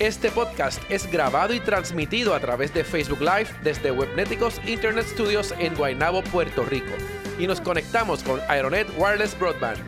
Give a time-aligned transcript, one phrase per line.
[0.00, 5.54] Este podcast es grabado y transmitido a través de Facebook Live desde Webneticos Internet Studios
[5.60, 6.92] en Guaynabo, Puerto Rico.
[7.38, 9.78] Y nos conectamos con Aeronet Wireless Broadband.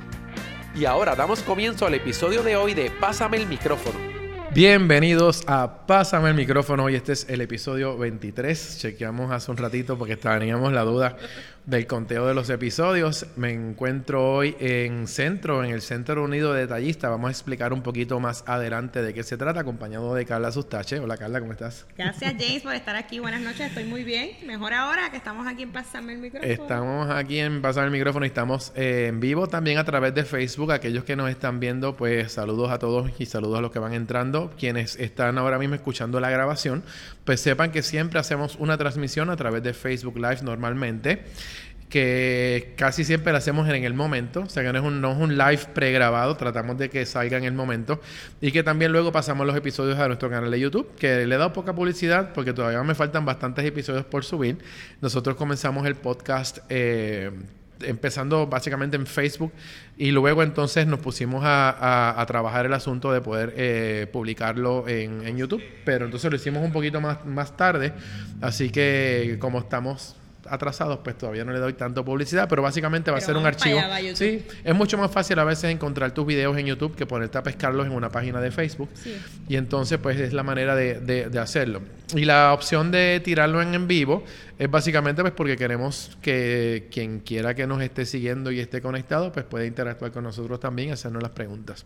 [0.77, 3.99] Y ahora damos comienzo al episodio de hoy de Pásame el micrófono.
[4.55, 6.89] Bienvenidos a Pásame el micrófono.
[6.89, 8.79] y este es el episodio 23.
[8.79, 11.17] Chequeamos hace un ratito porque teníamos la duda
[11.67, 13.27] del conteo de los episodios.
[13.35, 17.09] Me encuentro hoy en Centro, en el Centro Unido de Detallista.
[17.09, 21.01] Vamos a explicar un poquito más adelante de qué se trata, acompañado de Carla Sustache.
[21.01, 21.85] Hola Carla, ¿cómo estás?
[21.99, 23.19] Gracias James por estar aquí.
[23.19, 24.31] Buenas noches, estoy muy bien.
[24.47, 26.53] Mejor ahora que estamos aquí en Pasarme el micrófono.
[26.53, 30.25] Estamos aquí en Pasarme el micrófono y estamos eh, en vivo también a través de
[30.25, 30.71] Facebook.
[30.71, 33.93] Aquellos que nos están viendo, pues saludos a todos y saludos a los que van
[33.93, 34.53] entrando.
[34.57, 36.85] Quienes están ahora mismo escuchando la grabación,
[37.25, 41.25] pues sepan que siempre hacemos una transmisión a través de Facebook Live normalmente
[41.89, 45.13] que casi siempre lo hacemos en el momento, o sea que no es un, no
[45.13, 48.01] es un live pregrabado, tratamos de que salga en el momento.
[48.41, 51.39] Y que también luego pasamos los episodios a nuestro canal de YouTube, que le he
[51.39, 54.59] dado poca publicidad porque todavía me faltan bastantes episodios por subir.
[55.01, 57.31] Nosotros comenzamos el podcast eh,
[57.81, 59.53] empezando básicamente en Facebook
[59.97, 65.37] y luego entonces nos pusimos a, trabajar el asunto de poder eh, publicarlo en, en,
[65.37, 67.93] YouTube, pero entonces lo hicimos un poquito más, más tarde,
[68.41, 70.17] así que como estamos
[70.51, 73.81] atrasados, pues todavía no le doy tanto publicidad, pero básicamente va a ser un archivo.
[74.15, 77.43] sí, es mucho más fácil a veces encontrar tus videos en YouTube que ponerte a
[77.43, 78.89] pescarlos en una página de Facebook.
[79.49, 81.81] Y entonces, pues es la manera de, de, hacerlo.
[82.15, 84.25] Y la opción de tirarlo en, en vivo
[84.59, 89.33] es básicamente pues porque queremos que quien quiera que nos esté siguiendo y esté conectado,
[89.33, 91.85] pues puede interactuar con nosotros también y hacernos las preguntas.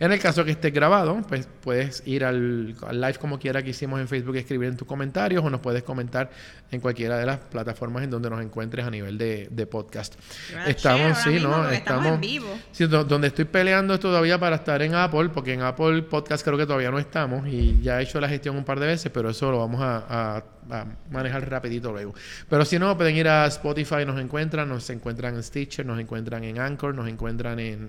[0.00, 4.00] En el caso que esté grabado, pues puedes ir al, live como quiera que hicimos
[4.00, 6.30] en Facebook, escribir en tus comentarios o nos puedes comentar
[6.70, 10.14] en cualquiera de las plataformas en donde nos encuentres a nivel de, podcast.
[10.66, 11.68] estamos, sí, ¿no?
[11.68, 12.58] Estamos, en vivo.
[12.72, 16.56] Sí, donde estoy peleando es todavía para estar en Apple, porque en Apple Podcast creo
[16.56, 19.30] que todavía no estamos y ya he hecho la gestión un par de veces, pero
[19.30, 20.42] eso lo vamos a a
[21.10, 22.14] manejar rapidito luego.
[22.48, 26.44] Pero si no, pueden ir a Spotify, nos encuentran, nos encuentran en Stitcher, nos encuentran
[26.44, 27.88] en Anchor, nos encuentran en,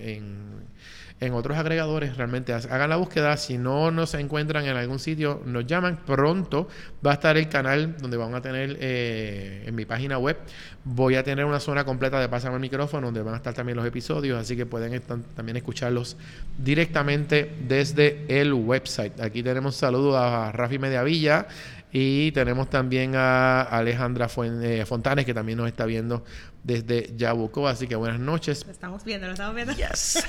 [1.19, 2.15] en, otros agregadores.
[2.15, 3.35] Realmente hagan la búsqueda.
[3.37, 5.99] Si no nos encuentran en algún sitio, nos llaman.
[6.05, 6.69] Pronto
[7.05, 10.37] va a estar el canal donde van a tener eh, en mi página web.
[10.85, 13.75] Voy a tener una zona completa de Pásame el micrófono donde van a estar también
[13.75, 14.39] los episodios.
[14.39, 15.01] Así que pueden
[15.35, 16.15] también escucharlos
[16.57, 19.19] directamente desde el website.
[19.19, 21.47] Aquí tenemos saludos a Rafi Mediavilla.
[21.91, 24.27] Y tenemos también a Alejandra
[24.61, 26.23] eh, Fontanes, que también nos está viendo
[26.63, 27.67] desde Yabuco.
[27.67, 28.65] Así que buenas noches.
[28.65, 29.73] Lo estamos viendo, lo estamos viendo.
[29.73, 30.23] Yes.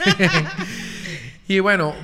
[1.48, 1.94] y bueno,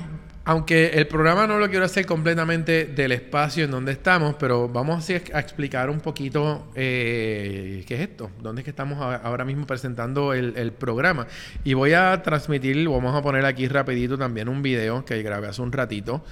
[0.47, 5.09] aunque el programa no lo quiero hacer completamente del espacio en donde estamos, pero vamos
[5.09, 10.33] a, explicar un poquito eh, qué es esto, dónde es que estamos ahora mismo presentando
[10.33, 11.27] el, el, programa.
[11.65, 15.61] Y voy a transmitir, vamos a poner aquí rapidito también un video que grabé hace
[15.61, 16.23] un ratito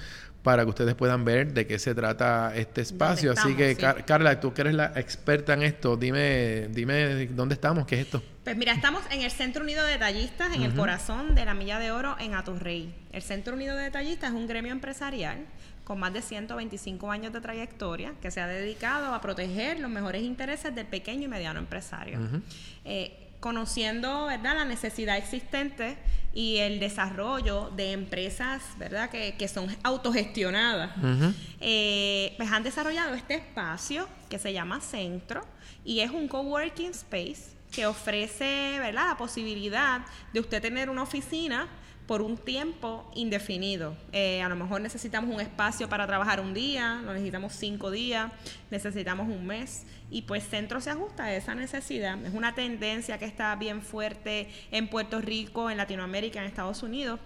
[0.46, 3.32] para que ustedes puedan ver de qué se trata este espacio.
[3.32, 7.96] Así que, Carla, tú que eres la experta en esto, dime, dime dónde estamos, qué
[7.96, 8.22] es esto.
[8.44, 11.80] Pues mira, estamos en el Centro Unido de Detallistas, en el corazón de la Milla
[11.80, 12.94] de Oro en Aturrey.
[13.10, 15.46] El Centro Unido de Detallistas es un gremio empresarial
[15.82, 20.22] con más de 125 años de trayectoria que se ha dedicado a proteger los mejores
[20.22, 22.20] intereses del pequeño y mediano empresario
[23.46, 24.56] conociendo ¿verdad?
[24.56, 25.96] la necesidad existente
[26.34, 29.08] y el desarrollo de empresas ¿verdad?
[29.08, 30.90] Que, que son autogestionadas,
[31.60, 35.46] eh, pues han desarrollado este espacio que se llama Centro
[35.84, 39.10] y es un coworking space que ofrece ¿verdad?
[39.10, 40.00] la posibilidad
[40.32, 41.68] de usted tener una oficina
[42.06, 43.96] por un tiempo indefinido.
[44.12, 48.32] Eh, a lo mejor necesitamos un espacio para trabajar un día, lo necesitamos cinco días,
[48.70, 52.24] necesitamos un mes y pues Centro se ajusta a esa necesidad.
[52.24, 57.18] Es una tendencia que está bien fuerte en Puerto Rico, en Latinoamérica, en Estados Unidos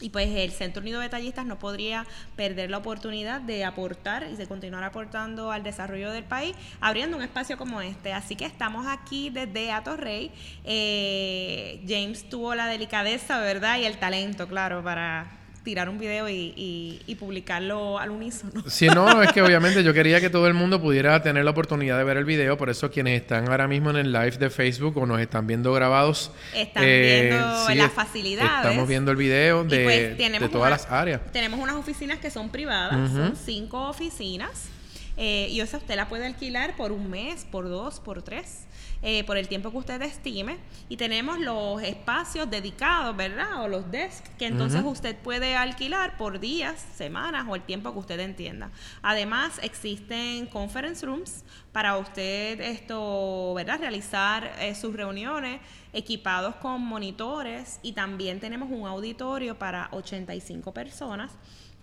[0.00, 2.04] y pues el Centro Unido de Detallistas no podría
[2.36, 7.22] perder la oportunidad de aportar y de continuar aportando al desarrollo del país, abriendo un
[7.22, 8.12] espacio como este.
[8.12, 10.32] Así que estamos aquí desde Atorrey.
[10.64, 13.78] Eh, James tuvo la delicadeza, ¿verdad?
[13.78, 18.62] Y el talento, claro, para tirar un video y, y, publicarlo al unísono.
[18.68, 21.96] Sí, no, es que obviamente yo quería que todo el mundo pudiera tener la oportunidad
[21.96, 24.96] de ver el video, por eso quienes están ahora mismo en el live de Facebook
[24.98, 28.50] o nos están viendo grabados, están viendo eh, las facilidades.
[28.62, 31.20] Estamos viendo el video de, pues, todas las áreas.
[31.32, 34.73] Tenemos unas oficinas que son privadas, son cinco oficinas
[35.16, 38.66] Eh, y esa usted la puede alquilar por un mes, por dos, por tres.
[39.06, 40.56] Eh, por el tiempo que usted estime.
[40.88, 43.62] Y tenemos los espacios dedicados, ¿verdad?
[43.62, 47.98] O los desks, que entonces usted puede alquilar por días, semanas o el tiempo que
[47.98, 48.70] usted entienda.
[49.02, 53.78] Además, existen conference rooms para usted esto, ¿verdad?
[53.78, 55.60] Realizar eh, sus reuniones
[55.92, 61.30] equipados con monitores y también tenemos un auditorio para 85 personas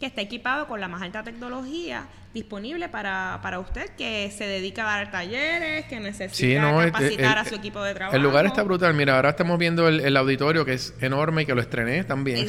[0.02, 4.82] que está equipado con la más alta tecnología disponible para, para usted que se dedica
[4.82, 6.62] a dar talleres, que necesita
[6.92, 8.16] capacitar a su equipo de trabajo.
[8.16, 8.96] El lugar está brutal.
[8.96, 12.48] Mira, ahora estamos viendo el, auditorio que es enorme y que lo estrené también.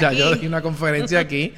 [0.00, 1.54] ya yo di una conferencia aquí.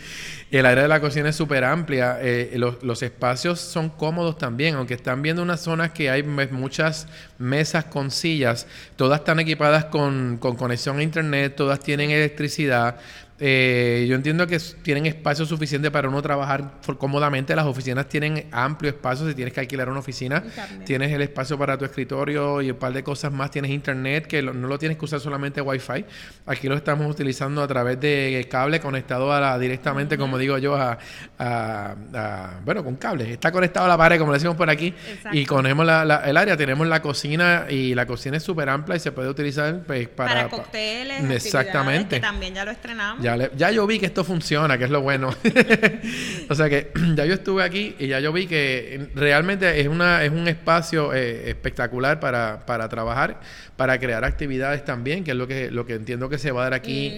[0.50, 2.19] El área de la cocina es súper amplia.
[2.21, 7.06] Eh, los, los, espacios son cómodos también, aunque están viendo unas zonas que hay muchas
[7.38, 8.67] mesas con sillas.
[8.97, 12.99] Todas están equipadas con, con conexión a internet, todas tienen electricidad.
[13.43, 17.57] Eh, yo entiendo que tienen espacio suficiente para uno trabajar cómodamente.
[17.57, 19.27] Las oficinas tienen amplio espacio.
[19.27, 20.45] Si tienes que alquilar una oficina,
[20.85, 23.51] tienes el espacio para tu escritorio y un par de cosas más.
[23.51, 26.05] Tienes internet que no lo tienes que usar solamente Wi-Fi.
[26.47, 30.77] Aquí lo estamos utilizando a través de cable conectado a la, directamente, como digo yo,
[30.77, 30.99] a,
[32.65, 33.33] bueno, con cable.
[33.33, 34.95] Está conectado a la pared, como le decimos por aquí.
[35.33, 36.57] Y ponemos la, el área.
[36.59, 40.35] Tenemos la cocina y la cocina es súper amplia y se puede utilizar pues, para,
[40.35, 41.31] para cócteles.
[41.31, 42.17] Exactamente.
[42.17, 43.23] Que también ya lo estrenamos.
[43.23, 43.30] Ya,
[43.73, 45.31] yo vi que esto funciona, que es lo bueno.
[46.49, 50.25] o sea que ya yo estuve aquí y ya yo vi que realmente es, una,
[50.25, 53.41] es un espacio eh, espectacular para, para trabajar,
[53.77, 56.65] para crear actividades también, que es lo que, lo que entiendo que se va a
[56.65, 57.17] dar aquí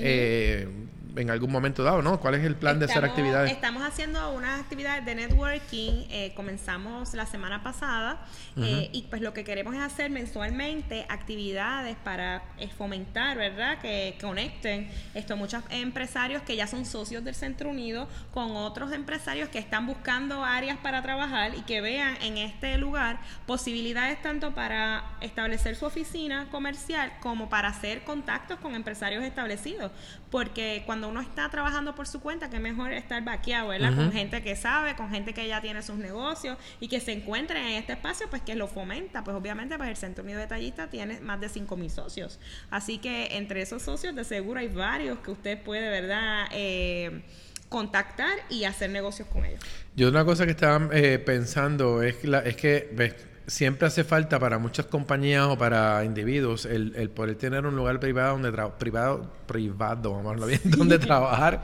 [1.17, 2.21] en algún momento dado, ¿no?
[2.21, 3.51] ¿Cuál es el plan de hacer actividades?
[3.51, 8.27] Estamos haciendo unas actividades de networking, eh, comenzamos la semana pasada
[8.57, 13.79] eh, y pues lo que queremos es hacer mensualmente actividades para eh, fomentar, ¿verdad?
[13.81, 19.49] Que conecten esto muchos empresarios que ya son socios del Centro Unido con otros empresarios
[19.49, 25.05] que están buscando áreas para trabajar y que vean en este lugar posibilidades tanto para
[25.21, 29.91] establecer su oficina comercial como para hacer contactos con empresarios establecidos,
[30.31, 33.95] porque cuando uno está trabajando por su cuenta, que mejor estar vaqueado, ¿verdad?
[33.95, 37.65] Con gente que sabe, con gente que ya tiene sus negocios y que se encuentren
[37.65, 39.25] en este espacio, pues que lo fomenta.
[39.25, 42.39] Pues obviamente, pues el Centro Unido Detallista tiene más de 5 mil socios.
[42.71, 46.47] Así que entre esos socios, de seguro hay varios que usted puede, ¿verdad?
[46.53, 47.23] Eh,
[47.69, 49.61] contactar y hacer negocios con ellos.
[49.97, 53.15] Yo una cosa que estaba eh, pensando es, la, es que ves,
[53.47, 57.99] siempre hace falta para muchas compañías o para individuos el, el poder tener un lugar
[58.01, 61.63] privado donde privado privado vamos a hablar bien donde trabajar.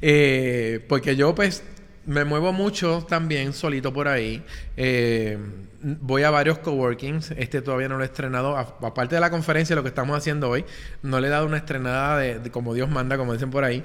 [0.00, 1.62] Eh, porque yo pues
[2.06, 4.42] me muevo mucho también solito por ahí.
[4.76, 5.38] Eh,
[5.82, 7.32] voy a varios coworkings.
[7.32, 8.56] Este todavía no lo he estrenado.
[8.56, 10.64] Aparte de la conferencia lo que estamos haciendo hoy
[11.02, 13.84] no le he dado una estrenada de como Dios manda como dicen por ahí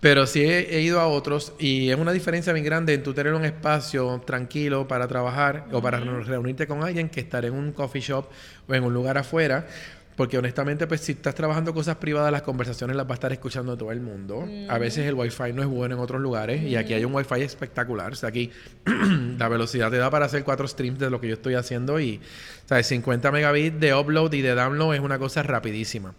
[0.00, 3.34] pero sí he, ido a otros y es una diferencia muy grande en tú tener
[3.34, 8.00] un espacio tranquilo para trabajar o para reunirte con alguien que estar en un coffee
[8.00, 8.26] shop
[8.68, 9.66] o en un lugar afuera.
[10.14, 13.78] Porque honestamente, pues si estás trabajando cosas privadas, las conversaciones las va a estar escuchando
[13.78, 14.48] todo el mundo.
[14.68, 17.40] A veces el wifi no es bueno en otros lugares y aquí hay un wifi
[17.40, 18.12] espectacular.
[18.12, 18.50] O sea, aquí
[19.38, 22.20] la velocidad te da para hacer cuatro streams de lo que yo estoy haciendo y,
[22.66, 22.88] ¿sabes?
[22.88, 26.14] 50 megabits de upload y de download es una cosa rapidísima.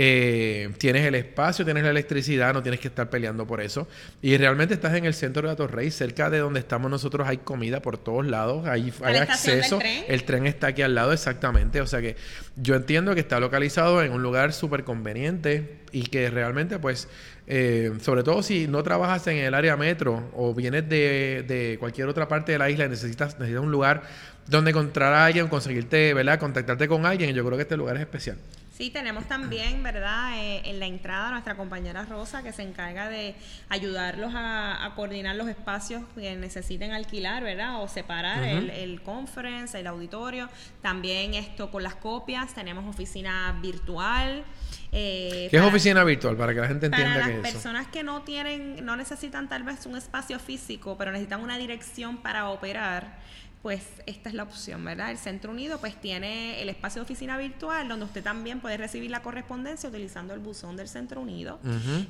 [0.00, 3.88] Eh, tienes el espacio, tienes la electricidad, no tienes que estar peleando por eso.
[4.22, 7.82] Y realmente estás en el centro de Torrey, cerca de donde estamos nosotros hay comida
[7.82, 9.80] por todos lados, hay, hay acceso.
[10.06, 11.80] El tren está aquí al lado, exactamente.
[11.80, 12.14] O sea que
[12.54, 17.08] yo entiendo que está localizado en un lugar súper conveniente y que realmente, pues,
[17.48, 22.06] eh, sobre todo si no trabajas en el área metro o vienes de, de cualquier
[22.06, 24.04] otra parte de la isla y necesitas, necesitas un lugar
[24.46, 26.38] donde encontrar a alguien, conseguirte, ¿verdad?
[26.38, 28.36] Contactarte con alguien, yo creo que este lugar es especial.
[28.78, 30.38] Sí, tenemos también, ¿verdad?
[30.38, 33.34] Eh, en la entrada nuestra compañera Rosa que se encarga de
[33.68, 37.82] ayudarlos a, coordinar los espacios que necesiten alquilar, ¿verdad?
[37.82, 40.48] O separar el, el, conference, el auditorio.
[40.80, 44.44] También esto con las copias, tenemos oficina virtual.
[44.92, 46.36] Eh, ¿Qué es oficina virtual?
[46.36, 49.48] Para que la gente entienda para qué es las personas que no tienen, no necesitan
[49.48, 53.18] tal vez un espacio físico, pero necesitan una dirección para operar
[53.62, 55.10] pues esta es la opción, ¿verdad?
[55.10, 59.10] El Centro Unido pues tiene el espacio de oficina virtual donde usted también puede recibir
[59.10, 61.58] la correspondencia utilizando el buzón del Centro Unido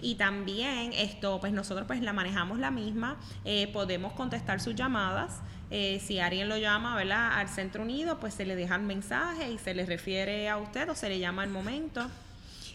[0.02, 5.40] y también esto pues nosotros pues la manejamos la misma, eh, podemos contestar sus llamadas.
[5.70, 7.38] Eh, si alguien lo llama, ¿verdad?
[7.38, 10.88] Al Centro Unido, pues se le deja el mensaje y se le refiere a usted
[10.88, 12.08] o se le llama al momento.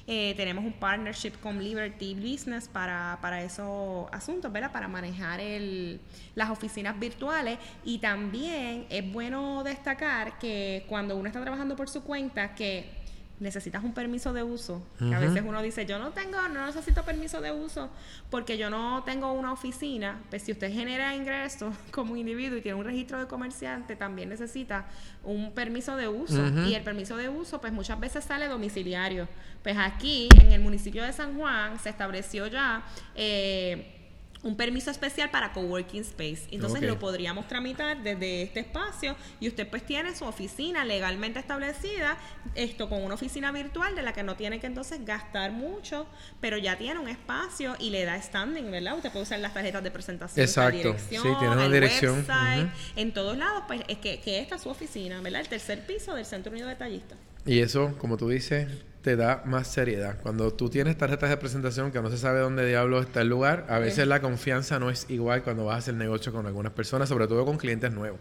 [0.05, 4.71] Eh, tenemos un partnership con Liberty Business para, para esos asuntos, ¿verdad?
[4.71, 6.01] Para manejar el,
[6.35, 7.57] las oficinas virtuales.
[7.85, 13.02] Y también es bueno destacar que cuando uno está trabajando por su cuenta, que
[13.39, 17.03] necesitas un permiso de uso, que a veces uno dice, yo no tengo, no necesito
[17.03, 17.89] permiso de uso
[18.29, 22.77] porque yo no tengo una oficina, pues si usted genera ingresos como individuo y tiene
[22.77, 24.85] un registro de comerciante, también necesita
[25.23, 26.43] un permiso de uso.
[26.67, 29.27] Y el permiso de uso pues muchas veces sale domiciliario.
[29.61, 32.83] Pues aquí en el municipio de San Juan se estableció ya...
[33.15, 33.92] Eh,
[34.43, 36.43] un permiso especial para coworking space.
[36.51, 42.17] Entonces lo podríamos tramitar desde este espacio y usted pues tiene su oficina legalmente establecida,
[42.55, 46.05] esto con una oficina virtual de la que no tiene que entonces gastar mucho,
[46.41, 48.95] pero ya tiene un espacio y le da standing, ¿verdad?
[48.97, 50.77] Usted puede usar las tarjetas de presentación, Exacto.
[50.77, 52.17] dirección, sí, tiene una dirección.
[52.17, 55.41] Website, en todos lados, pues es que, que esta es su oficina, ¿verdad?
[55.41, 57.17] El tercer piso del Centro Unido de Tallistas.
[57.45, 58.67] Y eso, como tú dices,
[59.03, 60.17] te da más seriedad.
[60.23, 63.65] Cuando tú tienes tarjetas de presentación que no se sabe dónde diablo está el lugar,
[63.69, 67.09] a veces la confianza no es igual cuando vas a hacer negocio con algunas personas,
[67.09, 68.19] sobre todo con clientes nuevos.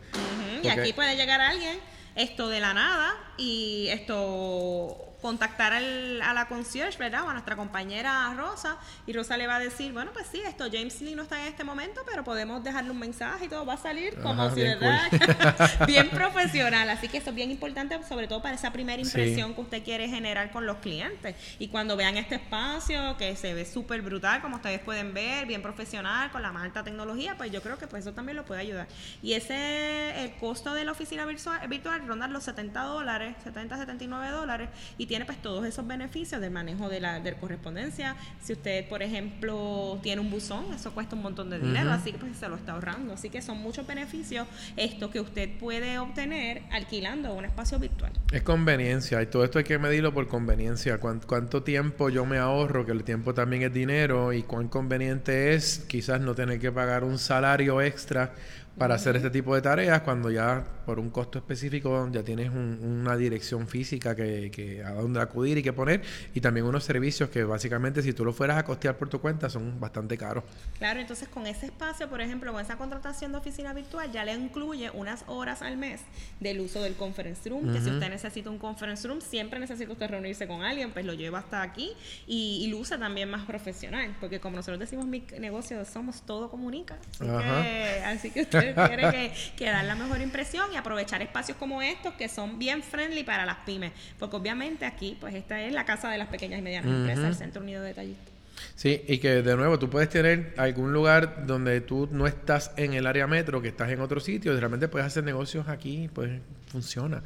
[0.62, 1.79] Y aquí puede llegar alguien
[2.17, 7.23] esto de la nada y esto contactar al, a la concierge, ¿verdad?
[7.25, 8.76] O a nuestra compañera Rosa.
[9.07, 11.47] Y Rosa le va a decir, bueno, pues sí, esto James Lee no está en
[11.47, 15.09] este momento, pero podemos dejarle un mensaje y todo va a salir como si, ¿verdad?
[15.87, 16.91] bien profesional.
[16.91, 20.09] Así que eso es bien importante, sobre todo para esa primera impresión que usted quiere
[20.09, 21.37] generar con los clientes.
[21.59, 25.62] Y cuando vean este espacio, que se ve súper brutal, como ustedes pueden ver, bien
[25.62, 28.61] profesional, con la más alta tecnología, pues yo creo que pues eso también lo puede
[28.61, 28.88] ayudar.
[29.23, 34.31] Y ese, el costo de la oficina virtual, virtual ronda los 70 dólares, 70, 79
[34.31, 38.16] dólares, y tiene pues todos esos beneficios del manejo de la de correspondencia.
[38.40, 42.19] Si usted, por ejemplo, tiene un buzón, eso cuesta un montón de dinero, así que
[42.19, 43.12] pues se lo está ahorrando.
[43.12, 48.11] Así que son muchos beneficios esto que usted puede obtener alquilando un espacio virtual.
[48.33, 50.97] Es conveniencia y todo esto hay que medirlo por conveniencia.
[50.97, 52.87] ¿Cuánto, tiempo yo me ahorro?
[52.87, 57.04] Que el tiempo también es dinero y cuán conveniente es quizás no tener que pagar
[57.04, 58.33] un salario extra
[58.76, 63.17] para hacer este tipo de tareas cuando ya por un costo específico ya tienes una
[63.17, 66.02] dirección física que, que, a dónde acudir y qué poner.
[66.35, 69.50] Y también unos servicios que básicamente si tú lo fueras a costear por tu cuenta
[69.50, 70.45] son bastante caros.
[70.79, 74.33] Claro, entonces con ese espacio, por ejemplo, con esa contratación de oficina virtual ya le
[74.35, 76.00] incluye unas horas al mes
[76.41, 80.09] del uso del conference room, que si usted necesita un conference room, siempre necesita usted
[80.09, 81.93] reunirse con alguien, pues lo lleva hasta aquí
[82.26, 86.50] y, y lo usa también más profesional, porque como nosotros decimos mi negocio somos todo
[86.50, 91.57] comunica, así que, así que usted tiene que, dar la mejor impresión y aprovechar espacios
[91.59, 93.92] como estos que son bien friendly para las pymes.
[94.19, 97.35] Porque obviamente aquí, pues esta es la casa de las pequeñas y medianas empresas, el
[97.35, 98.33] Centro Unido de Detallistas.
[98.75, 102.95] Sí, y que de nuevo tú puedes tener algún lugar donde tú no estás en
[102.95, 106.40] el área metro, que estás en otro sitio, y realmente puedes hacer negocios aquí, pues
[106.73, 107.23] funciona.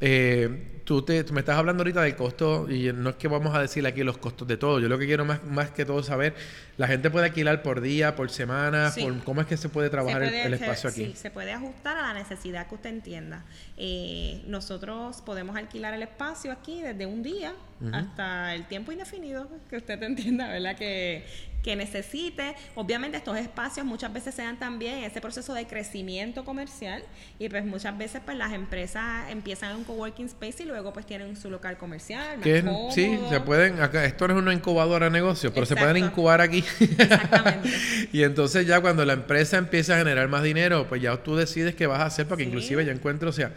[0.00, 3.60] Eh, tú, te, me estás hablando ahorita del costo, y no es que vamos a
[3.60, 6.34] decir aquí los costos de todo, yo lo que quiero más, más que todo saber,
[6.78, 10.22] la gente puede alquilar por día, por semana, por, ¿cómo es que se puede trabajar
[10.22, 11.06] el, espacio aquí?
[11.06, 13.44] Sí, se puede ajustar a la necesidad que usted entienda.
[13.76, 17.54] Eh, nosotros podemos alquilar el espacio aquí desde un día
[17.92, 20.76] hasta el tiempo indefinido que usted entienda, ¿verdad?
[20.76, 21.26] Que,
[21.66, 22.54] que necesite.
[22.76, 27.02] Obviamente estos espacios muchas veces se dan también ese proceso de crecimiento comercial
[27.40, 31.06] y pues muchas veces pues las empresas empiezan en un coworking space y luego pues
[31.06, 32.38] tienen su local comercial.
[32.38, 35.96] Más sí, se pueden, acá, esto no es una incubadora de negocios, pero se pueden
[35.96, 36.62] incubar aquí.
[36.78, 37.68] Exactamente.
[38.12, 41.74] y entonces ya cuando la empresa empieza a generar más dinero, pues ya tú decides
[41.74, 43.52] qué vas a hacer, porque inclusive yo encuentro, o sea,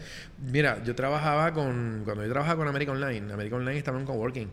[0.50, 4.50] mira, yo trabajaba con, cuando yo trabajaba con American Online, American Online estaba en coworking.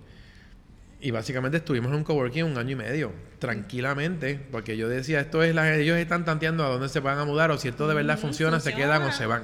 [0.99, 5.43] Y básicamente estuvimos en un coworking un año y medio, tranquilamente, porque yo decía, esto
[5.43, 7.93] es la, ellos están tanteando a dónde se van a mudar o si esto de
[7.93, 9.43] verdad funciona, se quedan o se van.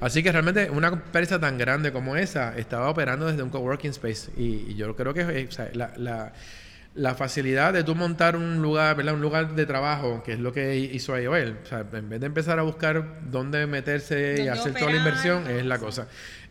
[0.00, 4.30] Así que realmente una empresa tan grande como esa estaba operando desde un coworking space
[4.36, 6.32] y, yo creo que eh, la, la,
[6.94, 9.14] la, facilidad de tú montar un lugar, ¿verdad?
[9.14, 12.26] Un lugar de trabajo, que es lo que hizo IOL, o sea, en vez de
[12.26, 16.06] empezar a buscar dónde meterse y hacer toda la inversión, es la cosa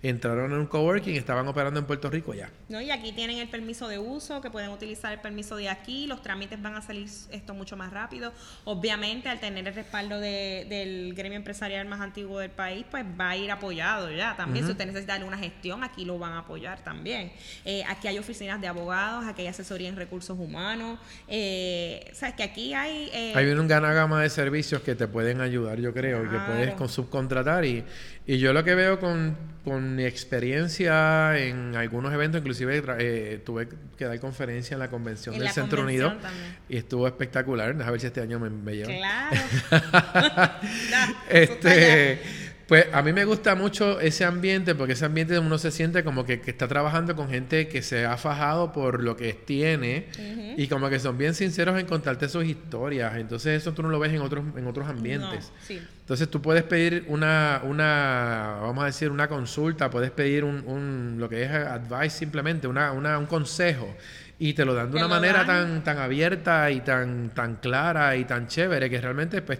[0.07, 2.49] entraron en un coworking estaban operando en Puerto Rico ya.
[2.69, 6.07] No, y aquí tienen el permiso de uso, que pueden utilizar el permiso de aquí,
[6.07, 8.33] los trámites van a salir esto mucho más rápido.
[8.63, 13.37] Obviamente, al tener el respaldo del gremio empresarial más antiguo del país, pues va a
[13.37, 14.65] ir apoyado ya también.
[14.65, 17.31] Si usted necesita darle una gestión, aquí lo van a apoyar también.
[17.63, 20.99] Eh, aquí hay oficinas de abogados, aquí hay asesoría en recursos humanos.
[21.27, 23.09] Eh, o sea, que aquí hay...
[23.13, 26.37] Eh, hay una gran gama de servicios que te pueden ayudar, yo creo, y que
[26.37, 27.65] puedes con subcontratar.
[27.65, 27.83] Y,
[28.27, 33.67] y yo lo que veo con, con mi experiencia en algunos eventos, inclusive eh, tuve
[33.97, 36.13] que dar conferencia en la convención del Centro Unido
[36.67, 37.79] y estuvo espectacular.
[37.81, 39.35] A ver si este año me, me Claro.
[41.29, 42.21] este,
[42.67, 46.25] Pues a mí me gusta mucho ese ambiente porque ese ambiente uno se siente como
[46.25, 50.07] que, que está trabajando con gente que se ha fajado por lo que tiene
[50.57, 53.17] y como que son bien sinceros en contarte sus historias.
[53.17, 55.51] Entonces eso tú no lo ves en otros, en otros ambientes.
[55.69, 61.17] Entonces tú puedes pedir una, una, vamos a decir, una consulta, puedes pedir un, un
[61.19, 63.95] lo que es advice simplemente, una, una, un consejo
[64.37, 68.25] y te lo dan de una manera tan tan abierta y tan tan clara y
[68.25, 69.59] tan chévere que realmente pues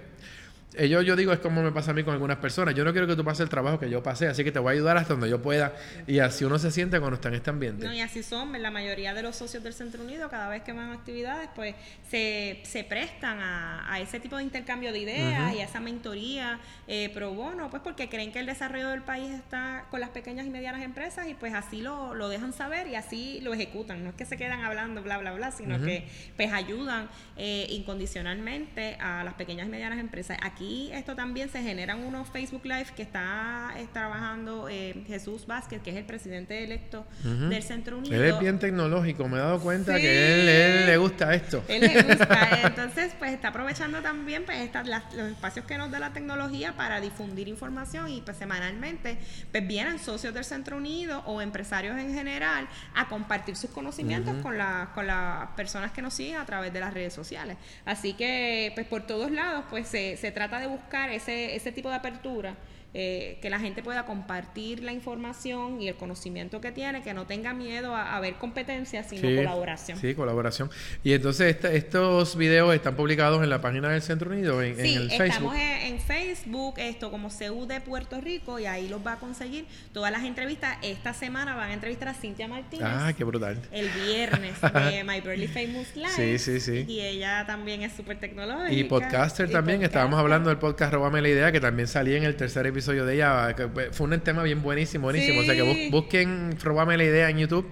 [0.78, 2.76] ellos, yo digo, es como me pasa a mí con algunas personas.
[2.76, 4.70] Yo no quiero que tú pases el trabajo que yo pasé, así que te voy
[4.70, 5.74] a ayudar hasta donde yo pueda.
[6.08, 7.86] Y así uno se siente cuando está en este ambiente.
[7.86, 8.56] No, y así son.
[8.62, 11.76] La mayoría de los socios del Centro Unido, cada vez que van a actividades, pues
[12.10, 16.60] se, se prestan a, a, ese tipo de intercambio de ideas y a esa mentoría
[16.88, 20.46] eh, pro bono, pues porque creen que el desarrollo del país está con las pequeñas
[20.46, 24.04] y medianas empresas y pues así lo, lo dejan saber y así lo ejecutan.
[24.04, 28.96] No es que se quedan hablando bla, bla, bla, sino que pues ayudan eh, incondicionalmente
[29.00, 30.38] a las pequeñas y medianas empresas.
[30.42, 35.82] Aquí y esto también se generan unos Facebook Live que está, trabajando eh, Jesús Vázquez,
[35.82, 38.16] que es el presidente electo del Centro Unido.
[38.16, 41.64] Él es bien tecnológico, me he dado cuenta que él, él, le gusta esto.
[41.68, 46.00] Él le gusta, entonces pues está aprovechando también pues estas, los espacios que nos da
[46.00, 49.18] la tecnología para difundir información y pues semanalmente
[49.52, 54.58] pues vienen socios del Centro Unido o empresarios en general a compartir sus conocimientos con,
[54.58, 57.58] la, con las personas que nos siguen a través de las redes sociales.
[57.86, 61.90] Así que pues por todos lados pues se, se trata de buscar ese, ese tipo
[61.90, 62.56] de apertura
[62.98, 67.26] eh, que la gente pueda compartir la información y el conocimiento que tiene, que no
[67.26, 70.00] tenga miedo a, ver competencia, sino colaboración.
[70.00, 70.70] Sí, colaboración.
[71.04, 75.10] Y entonces estos videos están publicados en la página del Centro Unido, en, sí, el
[75.10, 75.26] Facebook.
[75.26, 79.66] Estamos en, Facebook, esto como CU de Puerto Rico, y ahí los va a conseguir
[79.92, 80.78] todas las entrevistas.
[80.82, 82.88] Esta semana van a entrevistar a Cintia Martínez.
[82.90, 83.62] Ah, qué brutal.
[83.74, 86.12] El viernes de My Barely Famous Life.
[86.16, 86.86] Sí, sí, sí.
[86.88, 88.72] Y ella también es súper tecnológica.
[88.72, 89.84] Y podcaster también.
[89.84, 93.16] Estábamos hablando del podcast Robame la Idea, que también salía en el tercer episodio de
[93.16, 93.56] ella.
[93.92, 95.42] Fue un tema bien buenísimo, buenísimo.
[95.42, 97.68] O sea que busquen, probame la idea en YouTube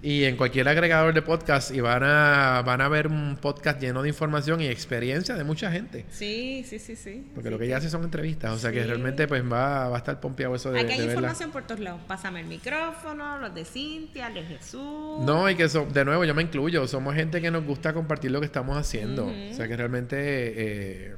[0.00, 4.02] y en cualquier agregador de podcast y van a van a ver un podcast lleno
[4.02, 6.04] de información y experiencia de mucha gente.
[6.10, 7.26] Sí, sí, sí, sí.
[7.34, 9.98] Porque lo que ella hace son entrevistas, o sea que realmente pues va, va a
[9.98, 12.00] estar pompeado eso de Aquí hay información por todos lados.
[12.06, 15.24] Pásame el micrófono, los de Cintia, de Jesús.
[15.24, 18.40] No, y que de nuevo yo me incluyo, somos gente que nos gusta compartir lo
[18.40, 19.26] que estamos haciendo.
[19.26, 21.14] O sea que realmente eh,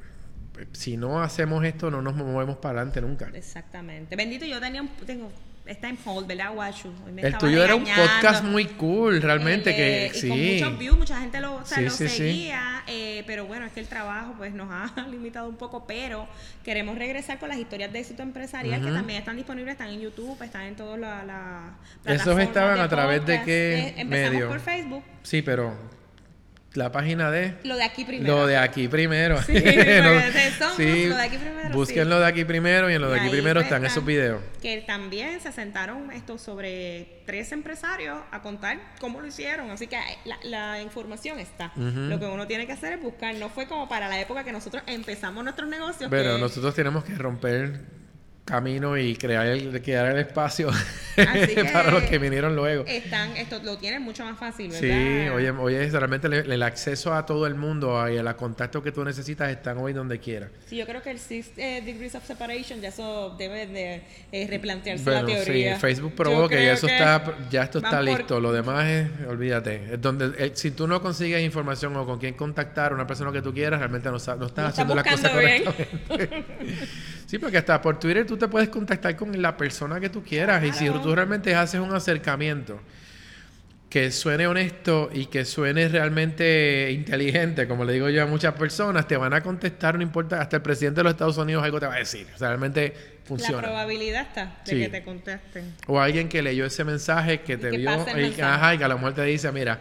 [0.72, 3.30] si no hacemos esto, no nos movemos para adelante nunca.
[3.34, 4.16] Exactamente.
[4.16, 5.30] Bendito, yo tenía un, tengo,
[5.66, 6.92] está en hold, ¿verdad, Guachu?
[7.16, 10.28] El tuyo era un podcast muy cool, realmente, que eh, y sí.
[10.28, 13.80] Con muchos views, mucha gente lo, o sea, lo seguía, eh, pero bueno, es que
[13.80, 16.26] el trabajo pues nos ha limitado un poco, pero
[16.64, 20.42] queremos regresar con las historias de éxito empresarial que también están disponibles, están en YouTube,
[20.42, 25.04] están en todas las la Esos estaban a través de qué eh, empezamos por Facebook.
[25.22, 25.99] Sí, pero
[26.74, 28.36] la página de lo de aquí primero.
[28.36, 29.42] Lo de aquí primero.
[29.42, 29.54] Sí,
[30.76, 31.06] sí.
[31.06, 31.70] lo de aquí primero.
[31.72, 34.40] Busquen lo de aquí primero y en lo de aquí primero están esos videos.
[34.62, 39.70] Que también se sentaron estos sobre tres empresarios a contar cómo lo hicieron.
[39.70, 41.72] Así que la, la información está.
[41.76, 43.34] Lo que uno tiene que hacer es buscar.
[43.34, 46.10] No fue como para la época que nosotros empezamos nuestros negocios.
[46.10, 47.99] Pero nosotros tenemos que romper
[48.50, 50.70] camino y crear el, crear el espacio
[51.72, 52.84] para los que vinieron luego.
[52.86, 54.80] Están, esto lo tienen mucho más fácil, ¿verdad?
[54.80, 59.04] Sí, oye, oye realmente el, acceso a todo el mundo y el contacto que tú
[59.04, 60.48] necesitas están hoy donde quiera.
[60.66, 64.46] Sí, yo creo que el Six eh, Degrees of Separation ya eso debe de eh,
[64.48, 65.74] replantearse la teoría.
[65.74, 68.40] Sí, Facebook probó que ya eso está, ya esto está listo.
[68.40, 72.34] Lo demás es, olvídate, es donde eh, si tú no consigues información o con quién
[72.34, 75.88] contactar a una persona que tú quieras, realmente no, no estás haciendo las cosas correctamente.
[77.30, 80.64] sí, porque hasta por Twitter tú te puedes contactar con la persona que tú quieras.
[80.64, 82.80] Y si tú realmente haces un acercamiento
[83.88, 89.06] que suene honesto y que suene realmente inteligente, como le digo yo a muchas personas,
[89.06, 91.86] te van a contestar, no importa, hasta el presidente de los Estados Unidos algo te
[91.86, 92.26] va a decir.
[92.34, 92.92] O sea, realmente
[93.24, 93.62] funciona.
[93.62, 95.74] La probabilidad está de que te contesten.
[95.86, 99.24] O alguien que leyó ese mensaje, que te vio, y, que a lo mejor te
[99.24, 99.80] dice, mira,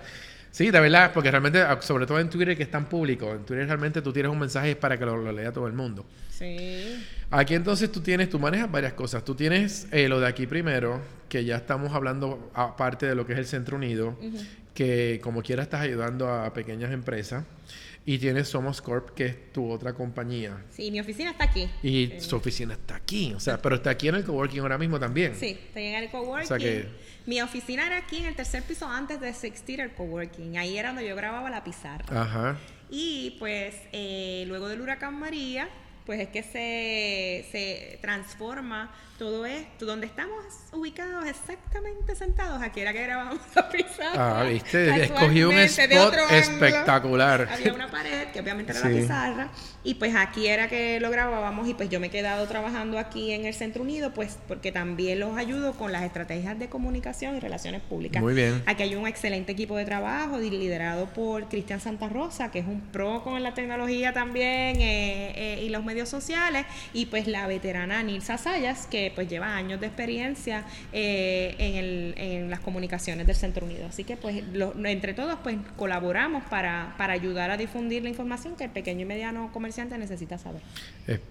[0.51, 3.65] Sí, de verdad, porque realmente, sobre todo en Twitter que es tan público, en Twitter
[3.67, 6.05] realmente tú tienes un mensaje para que lo lea todo el mundo.
[6.31, 7.05] Sí.
[7.31, 9.23] Aquí entonces tú tienes, tú manejas varias cosas.
[9.23, 13.33] Tú tienes eh, lo de aquí primero, que ya estamos hablando aparte de lo que
[13.33, 14.17] es el Centro Unido,
[14.73, 17.43] que como quiera estás ayudando a pequeñas empresas.
[18.05, 20.65] Y tienes Somos Corp, que es tu otra compañía.
[20.71, 21.69] Sí, mi oficina está aquí.
[21.83, 23.33] Y su oficina está aquí.
[23.33, 25.35] O sea, pero está aquí en el coworking ahora mismo también.
[25.35, 26.45] Sí, estoy en el coworking.
[26.45, 26.87] O sea que...
[27.25, 30.57] Mi oficina era aquí en el tercer piso antes de existir el coworking.
[30.57, 32.05] Ahí era donde yo grababa la pizarra.
[32.21, 32.57] Ajá.
[32.89, 35.69] Y pues eh, luego del huracán María,
[36.07, 42.93] pues es que se, se transforma todo esto, donde estamos ubicados exactamente sentados, aquí era
[42.93, 44.39] que grabamos la pizarra.
[44.39, 47.49] Ah, viste, escogí un spot espectacular.
[47.51, 49.49] Había una pared que obviamente era la pizarra
[49.83, 53.33] y pues aquí era que lo grabábamos y pues yo me he quedado trabajando aquí
[53.33, 57.41] en el Centro Unido pues porque también los ayudo con las estrategias de comunicación y
[57.41, 58.23] relaciones públicas.
[58.23, 58.63] Muy bien.
[58.67, 62.79] Aquí hay un excelente equipo de trabajo liderado por Cristian Santa Rosa, que es un
[62.79, 68.01] pro con la tecnología también eh, eh, y los medios sociales y pues la veterana
[68.01, 73.35] Nilsa Sayas, que pues lleva años de experiencia eh, en, el, en, las comunicaciones del
[73.35, 73.87] Centro Unido.
[73.87, 74.43] Así que pues
[74.83, 79.05] entre todos pues colaboramos para, para ayudar a difundir la información que el pequeño y
[79.05, 80.61] mediano comerciante necesita saber.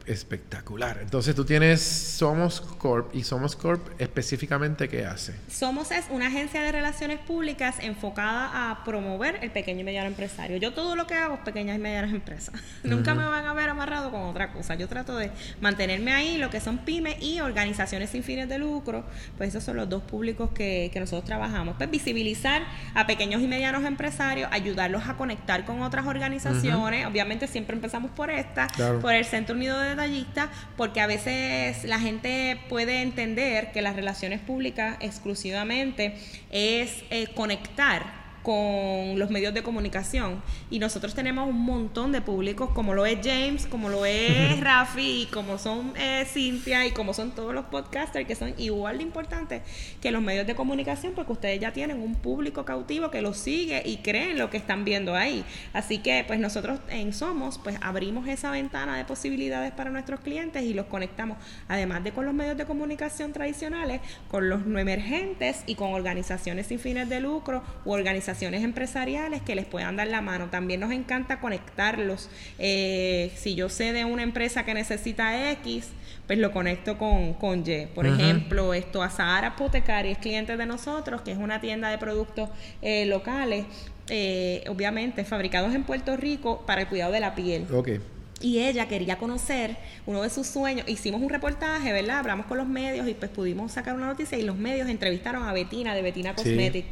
[0.06, 0.98] espectacular.
[1.02, 5.34] Entonces tú tienes Somos Corp y Somos Corp específicamente qué hace?
[5.48, 10.56] Somos es una agencia de relaciones públicas enfocada a promover el pequeño y mediano empresario.
[10.56, 12.54] Yo todo lo que hago es pequeñas y medianas empresas.
[12.82, 14.74] Nunca me van a ver amarrado con otra cosa.
[14.74, 18.58] Yo trato de mantenerme ahí, lo que son pymes y organizaciones organizaciones sin fines de
[18.58, 19.04] lucro,
[19.36, 21.76] pues esos son los dos públicos que, nosotros trabajamos.
[21.76, 22.62] Pues visibilizar
[22.94, 27.06] a pequeños y medianos empresarios, ayudarlos a conectar con otras organizaciones.
[27.06, 28.66] Obviamente siempre empezamos por esta,
[29.00, 33.94] por el Centro Unido de Detallistas, porque a veces la gente puede entender que las
[33.94, 36.16] relaciones públicas exclusivamente
[36.50, 38.17] es eh, conectar
[38.48, 40.42] con los medios de comunicación.
[40.70, 45.24] Y nosotros tenemos un montón de públicos, como lo es James, como lo es Rafi,
[45.24, 49.02] y como son eh, Cintia, y como son todos los podcasters, que son igual de
[49.02, 49.62] importantes
[50.00, 53.82] que los medios de comunicación, porque ustedes ya tienen un público cautivo que los sigue
[53.84, 55.44] y creen lo que están viendo ahí.
[55.74, 60.62] Así que, pues nosotros en Somos, pues abrimos esa ventana de posibilidades para nuestros clientes
[60.62, 61.36] y los conectamos,
[61.68, 66.66] además de con los medios de comunicación tradicionales, con los no emergentes y con organizaciones
[66.68, 70.48] sin fines de lucro u organizaciones empresariales que les puedan dar la mano.
[70.50, 72.30] También nos encanta conectarlos.
[72.58, 75.90] Eh, si yo sé de una empresa que necesita X,
[76.26, 77.86] pues lo conecto con, con Y.
[77.94, 81.98] Por ejemplo, esto a Sahara Apotecari es cliente de nosotros, que es una tienda de
[81.98, 82.50] productos
[82.82, 83.64] eh, locales,
[84.08, 87.66] eh, obviamente fabricados en Puerto Rico para el cuidado de la piel.
[87.72, 88.00] Okay.
[88.40, 90.88] Y ella quería conocer uno de sus sueños.
[90.88, 92.18] Hicimos un reportaje, ¿verdad?
[92.18, 95.52] Hablamos con los medios y pues pudimos sacar una noticia y los medios entrevistaron a
[95.52, 96.86] Betina de Betina Cosmetics.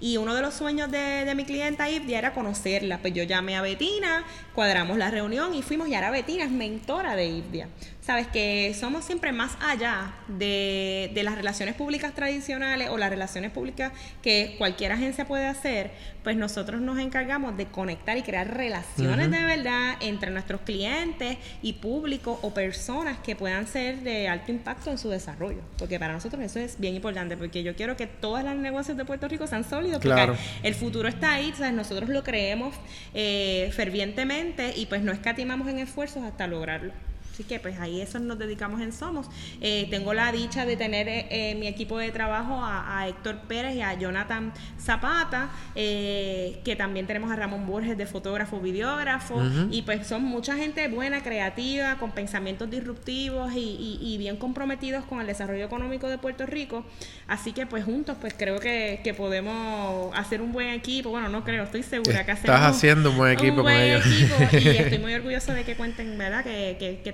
[0.00, 2.98] Y uno de los sueños de, de mi clienta Ivdia era conocerla.
[2.98, 7.14] Pues yo llamé a Betina, cuadramos la reunión y fuimos y ahora Betina es mentora
[7.14, 7.68] de Ivdia.
[8.06, 13.50] Sabes que somos siempre más allá de, de, las relaciones públicas tradicionales o las relaciones
[13.50, 13.90] públicas
[14.22, 15.90] que cualquier agencia puede hacer,
[16.22, 21.72] pues nosotros nos encargamos de conectar y crear relaciones de verdad entre nuestros clientes y
[21.72, 25.62] público o personas que puedan ser de alto impacto en su desarrollo.
[25.76, 29.04] Porque para nosotros eso es bien importante, porque yo quiero que todos los negocios de
[29.04, 31.72] Puerto Rico sean sólidos, porque el futuro está ahí, ¿sabes?
[31.72, 32.72] nosotros lo creemos
[33.14, 36.92] eh, fervientemente y pues no escatimamos en esfuerzos hasta lograrlo.
[37.36, 39.26] Así que pues ahí eso nos dedicamos en Somos.
[39.60, 43.76] Eh, tengo la dicha de tener eh, eh, mi equipo de trabajo a, Héctor Pérez
[43.76, 50.06] y a Jonathan Zapata, que también tenemos a Ramón Borges de fotógrafo, videógrafo, y pues
[50.06, 56.08] son mucha gente buena, creativa, con pensamientos disruptivos y, bien comprometidos con el desarrollo económico
[56.08, 56.86] de Puerto Rico.
[57.28, 61.10] Así que pues juntos pues creo que, podemos hacer un buen equipo.
[61.10, 64.04] Bueno, no creo, estoy segura que hacemos Estás haciendo un buen equipo con ellos.
[64.52, 66.42] y estoy muy orgulloso de que cuenten, ¿verdad?
[66.42, 67.12] Que, que, que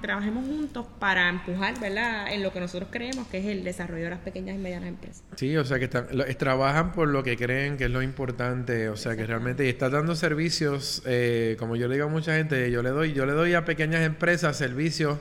[0.00, 2.32] trabajemos juntos para empujar, ¿verdad?
[2.32, 5.22] En lo que nosotros creemos que es el desarrollo de las pequeñas y medianas empresas.
[5.36, 9.16] Sí, o sea que trabajan por lo que creen que es lo importante, o sea
[9.16, 12.82] que realmente y estás dando servicios, eh, como yo le digo a mucha gente, yo
[12.82, 15.18] le doy, yo le doy a pequeñas empresas servicios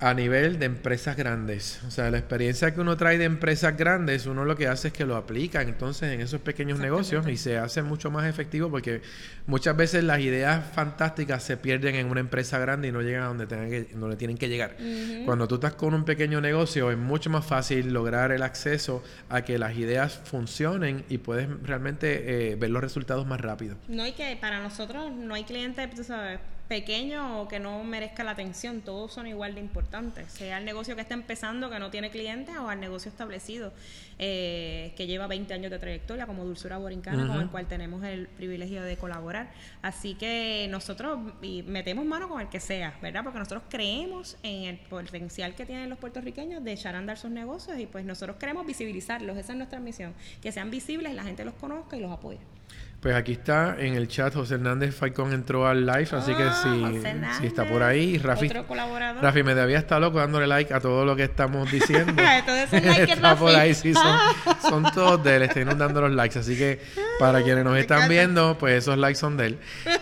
[0.00, 1.80] a nivel de empresas grandes.
[1.86, 4.94] O sea, la experiencia que uno trae de empresas grandes, uno lo que hace es
[4.94, 9.02] que lo aplica entonces en esos pequeños negocios y se hace mucho más efectivo porque
[9.46, 13.26] muchas veces las ideas fantásticas se pierden en una empresa grande y no llegan a
[13.26, 14.76] donde, tengan que, donde tienen que llegar.
[15.24, 19.42] Cuando tú estás con un pequeño negocio es mucho más fácil lograr el acceso a
[19.42, 23.76] que las ideas funcionen y puedes realmente eh, ver los resultados más rápido.
[23.88, 28.22] No, y que para nosotros no hay clientes, tú sabes pequeño o que no merezca
[28.24, 31.90] la atención, todos son igual de importantes, sea el negocio que está empezando que no
[31.90, 33.72] tiene clientes o al negocio establecido
[34.18, 38.26] eh, que lleva 20 años de trayectoria como Dulzura Borincana, con el cual tenemos el
[38.26, 39.50] privilegio de colaborar.
[39.80, 41.18] Así que nosotros
[41.66, 43.22] metemos mano con el que sea, ¿verdad?
[43.24, 47.30] Porque nosotros creemos en el potencial que tienen los puertorriqueños de echar a andar sus
[47.30, 51.44] negocios y pues nosotros queremos visibilizarlos, esa es nuestra misión, que sean visibles, la gente
[51.44, 52.38] los conozca y los apoye.
[53.00, 56.60] Pues aquí está en el chat José Hernández Falcón entró al live, así que Ah,
[57.32, 58.48] si, si está por ahí, Rafi.
[58.48, 62.12] Rafi me debía estar loco dándole like a todo lo que estamos diciendo.
[62.72, 64.18] Like está por ahí, sí, son,
[64.68, 66.80] son todos de él, está inundando los likes, así que
[67.20, 69.58] para quienes nos están viendo, pues esos likes son de él.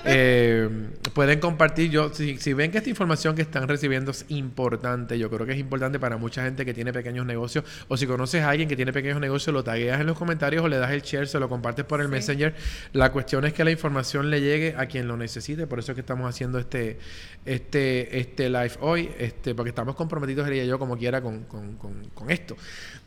[0.06, 0.68] Eh,
[1.12, 5.28] pueden compartir, yo si, si ven que esta información que están recibiendo es importante, yo
[5.30, 8.50] creo que es importante para mucha gente que tiene pequeños negocios, o si conoces a
[8.50, 11.26] alguien que tiene pequeños negocios, lo tagueas en los comentarios o le das el share,
[11.28, 12.12] se lo compartes por el Sí.
[12.12, 12.54] Messenger.
[12.92, 15.94] La cuestión es que la información le llegue a quien lo necesite, por eso es
[15.94, 16.98] que estamos haciendo este,
[17.44, 21.76] este, este live hoy, este, porque estamos comprometidos, él y yo, como quiera, con, con,
[21.76, 22.56] con, con esto.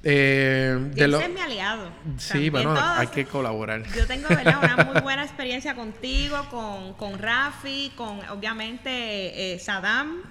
[0.01, 1.91] Eh, de lo- es mi aliado.
[2.17, 3.83] Sí, bueno, todos- hay que colaborar.
[3.93, 4.57] Yo tengo ¿verdad?
[4.63, 10.21] una muy buena experiencia contigo, con, con Rafi, con obviamente eh, Saddam.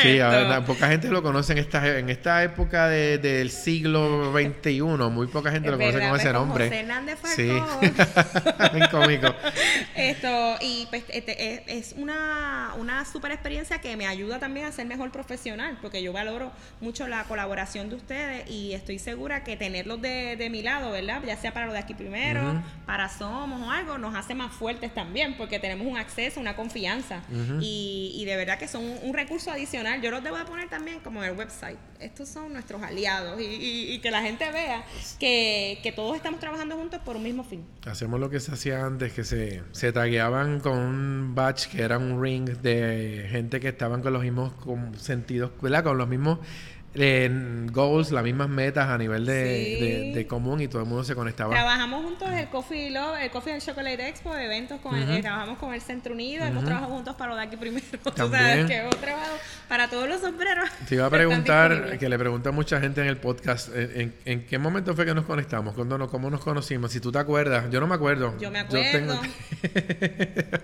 [0.00, 0.48] Sí, a Esto.
[0.48, 5.26] ver, poca gente lo conoce en esta, en esta época de- del siglo XXI, muy
[5.26, 6.64] poca gente lo conoce verdad, con pues, ese con nombre.
[6.64, 7.50] José Hernández Sí,
[8.56, 8.88] Falcón.
[8.90, 9.34] Cómico.
[9.96, 14.72] Esto, y pues este, es, es una, una super experiencia que me ayuda también a
[14.72, 19.56] ser mejor profesional, porque yo valoro mucho la colaboración de ustedes y estoy segura que
[19.56, 21.22] tenerlos de, de mi lado, ¿verdad?
[21.26, 24.92] Ya sea para lo de aquí primero, para Somos o algo, nos hace más fuertes
[24.94, 27.22] también, porque tenemos un acceso, una confianza.
[27.60, 30.00] Y, y de verdad que son un, un recurso adicional.
[30.02, 31.78] Yo los debo de poner también como en el website.
[32.00, 34.84] Estos son nuestros aliados y, y- y que la gente vea
[35.18, 37.64] que, que todos estamos trabajando juntos por un mismo fin.
[37.86, 41.98] Hacemos lo que se hacía antes, que se, se tagueaban con un batch que era
[41.98, 45.84] un ring de gente que estaban con los mismos con sentidos, ¿verdad?
[45.84, 46.38] Con los mismos
[46.96, 47.28] eh,
[47.72, 49.84] goals, las mismas metas a nivel de, Sí.
[49.84, 51.50] de- de común y todo el mundo se conectaba.
[51.52, 55.58] Trabajamos juntos el Coffee Love, el Coffee and Chocolate Expo, eventos con el- eh, trabajamos
[55.58, 57.84] con el Centro Unido, hemos trabajado juntos para lo de aquí primero.
[58.04, 58.42] Tú También.
[58.42, 59.36] sabes que hemos trabajado
[59.68, 60.68] para todos los sombreros.
[60.88, 64.14] Te iba a preguntar, que le pregunta a mucha gente en el podcast, ¿en, en-
[64.24, 65.74] en qué momento fue que nos conectamos?
[65.74, 66.92] ¿Cuándo nos, ¿Cómo nos conocimos?
[66.92, 68.34] Si tú te acuerdas, yo no me acuerdo.
[68.38, 69.20] Yo me tengo- acuerdo.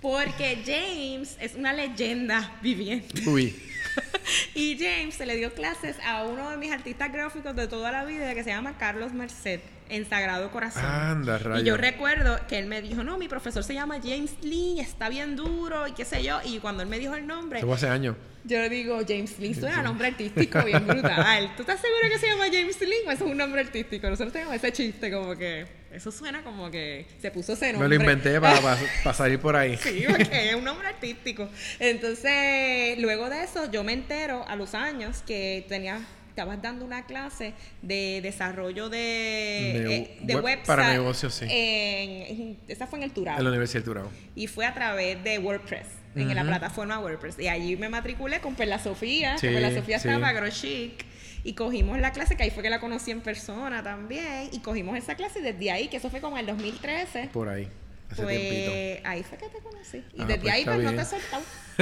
[0.00, 3.28] Porque James es una leyenda viviente.
[3.28, 3.54] Uy,
[4.54, 8.04] Y James se le dio clases a uno de mis artistas gráficos de toda la
[8.04, 10.84] vida que se llama Carlos Merced en Sagrado Corazón.
[10.84, 11.62] anda, rayo.
[11.62, 15.08] Y yo recuerdo que él me dijo, no, mi profesor se llama James Lee, está
[15.08, 16.40] bien duro y qué sé yo.
[16.44, 18.16] Y cuando él me dijo el nombre, Eso hace años.
[18.44, 21.52] yo le digo, James Lee suena a nombre artístico bien brutal.
[21.56, 24.08] ¿Tú estás seguro que se llama James Lee o eso es un nombre artístico?
[24.08, 27.88] Nosotros tenemos ese chiste como que eso suena como que se puso ese Me nombre.
[27.90, 29.76] lo inventé para, para salir por ahí.
[29.76, 31.48] Sí, porque es un nombre artístico.
[31.78, 36.00] Entonces, luego de eso, yo me entero a los años que tenía
[36.34, 41.44] estabas dando una clase de desarrollo de, De eh, de web website para negocios, sí.
[41.48, 44.10] en- en- esa fue en el Turabo En la Universidad del Turabo.
[44.34, 48.56] y fue a través de WordPress en la plataforma WordPress y allí me matriculé con
[48.56, 50.08] Perla Sofía Sí, que Perla Sofía sí.
[50.08, 51.04] estaba Agrochic
[51.44, 54.96] y cogimos la clase que ahí fue que la conocí en persona también y cogimos
[54.98, 57.68] esa clase y desde ahí que eso fue como en el 2013 Por ahí.
[58.14, 59.08] Hace pues tiempito.
[59.08, 60.04] ahí fue que te conocí.
[60.14, 61.42] Y Ah, desde pues ahí pues no te he soltado.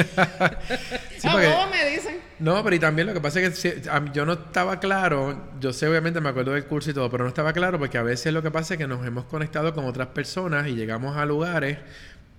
[1.19, 2.17] Sí, porque- bobo me dicen.
[2.39, 5.51] No, pero y también lo que pasa es que si- a yo no estaba claro,
[5.61, 8.03] yo sé obviamente me acuerdo del curso y todo, pero no estaba claro porque a
[8.03, 11.25] veces lo que pasa es que nos hemos conectado con otras personas y llegamos a
[11.27, 11.79] lugares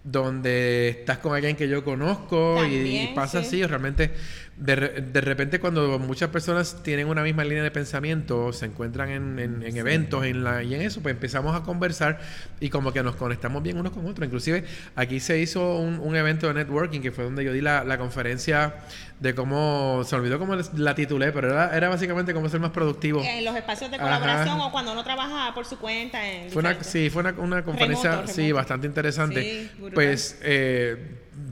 [0.04, 3.48] donde estás con alguien que yo conozco y- pasa sí.
[3.48, 4.12] así, o realmente
[4.58, 9.40] de, de repente cuando muchas personas tienen una misma línea de pensamiento, se encuentran en,
[9.40, 12.20] en- en eventos en la, y en eso, pues empezamos a conversar
[12.60, 14.26] y como que nos conectamos bien unos con otros.
[14.28, 14.64] Inclusive
[14.96, 17.98] aquí se hizo un, un evento de networking que fue donde yo di la, la
[17.98, 18.76] conferencia
[19.20, 23.24] de cómo, se olvidó cómo la titulé, pero era, era básicamente cómo ser más productivo.
[23.24, 24.04] En los espacios de Ajá.
[24.06, 26.28] colaboración o cuando uno trabaja por su cuenta.
[26.30, 28.56] En Fue una, sí, fue una, una conferencia Remoto, sí, remoto.
[28.56, 29.42] bastante interesante.
[29.42, 29.72] Sí.
[29.94, 30.98] Pues eh,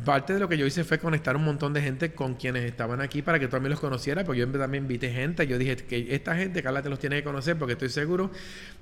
[0.06, 3.02] parte de lo que yo hice fue conectar un montón de gente con quienes estaban
[3.02, 5.46] aquí para que tú también los conocieras, porque yo también invité gente.
[5.48, 8.32] Yo dije que esta gente, Carla te los tiene que conocer, porque estoy seguro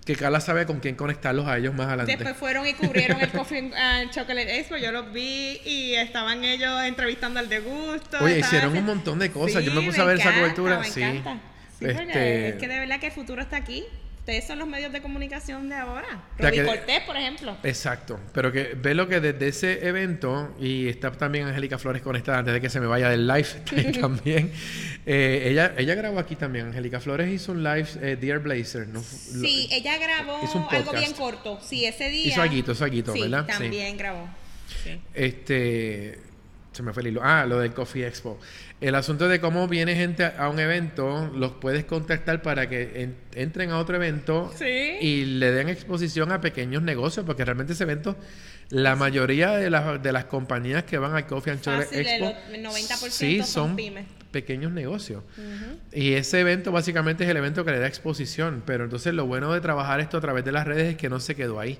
[0.05, 2.15] que Carla sabe con quién conectarlos a ellos más adelante.
[2.15, 4.77] Después fueron y cubrieron el Coffee and Chocolate Expo.
[4.77, 8.17] Yo los vi y estaban ellos entrevistando al de gusto.
[8.21, 9.63] Oye, hicieron un montón de cosas.
[9.63, 10.79] Yo me puse a ver esa cobertura.
[10.79, 11.01] Me sí.
[11.01, 11.41] encanta.
[11.79, 13.85] Sí, porque Este- es que de verdad que el futuro está aquí.
[14.29, 16.23] Ustedes son los medios de comunicación de ahora.
[16.37, 17.57] Rubí Cortés, por ejemplo.
[17.63, 22.37] Exacto, pero que ve lo que desde ese evento, y está también Angélica Flores conectada
[22.37, 23.47] antes de que se me vaya del live
[23.99, 24.51] también,
[25.07, 29.01] eh, ella, ella grabó aquí también, Angélica Flores hizo un live, eh, Dear Blazer, ¿no?
[29.01, 31.59] Sí, ella grabó hizo un algo bien corto.
[31.63, 32.27] Sí, ese día.
[32.27, 32.43] Hizo
[32.75, 33.47] sí, ¿verdad?
[33.47, 33.53] Sí.
[33.53, 34.29] También grabó.
[34.83, 35.01] Sí.
[35.15, 36.19] Este,
[36.79, 37.19] se me fue el hilo.
[37.21, 38.39] Ah, lo del Coffee Expo.
[38.79, 43.17] El asunto de cómo viene gente a un evento, los puedes contactar para que en-
[43.35, 44.65] entren a otro evento Sí.
[45.01, 48.15] y le den exposición a pequeños negocios, porque realmente ese evento,
[48.69, 52.63] la mayoría de las, de las compañías que van al Coffee and Fácil, Expo, el
[52.63, 54.05] 90% sí, son son pymes.
[54.31, 55.23] pequeños negocios.
[55.91, 59.51] Y ese evento básicamente es el evento que le da exposición, pero entonces lo bueno
[59.53, 61.77] de trabajar esto a través de las redes es que no se quedó ahí.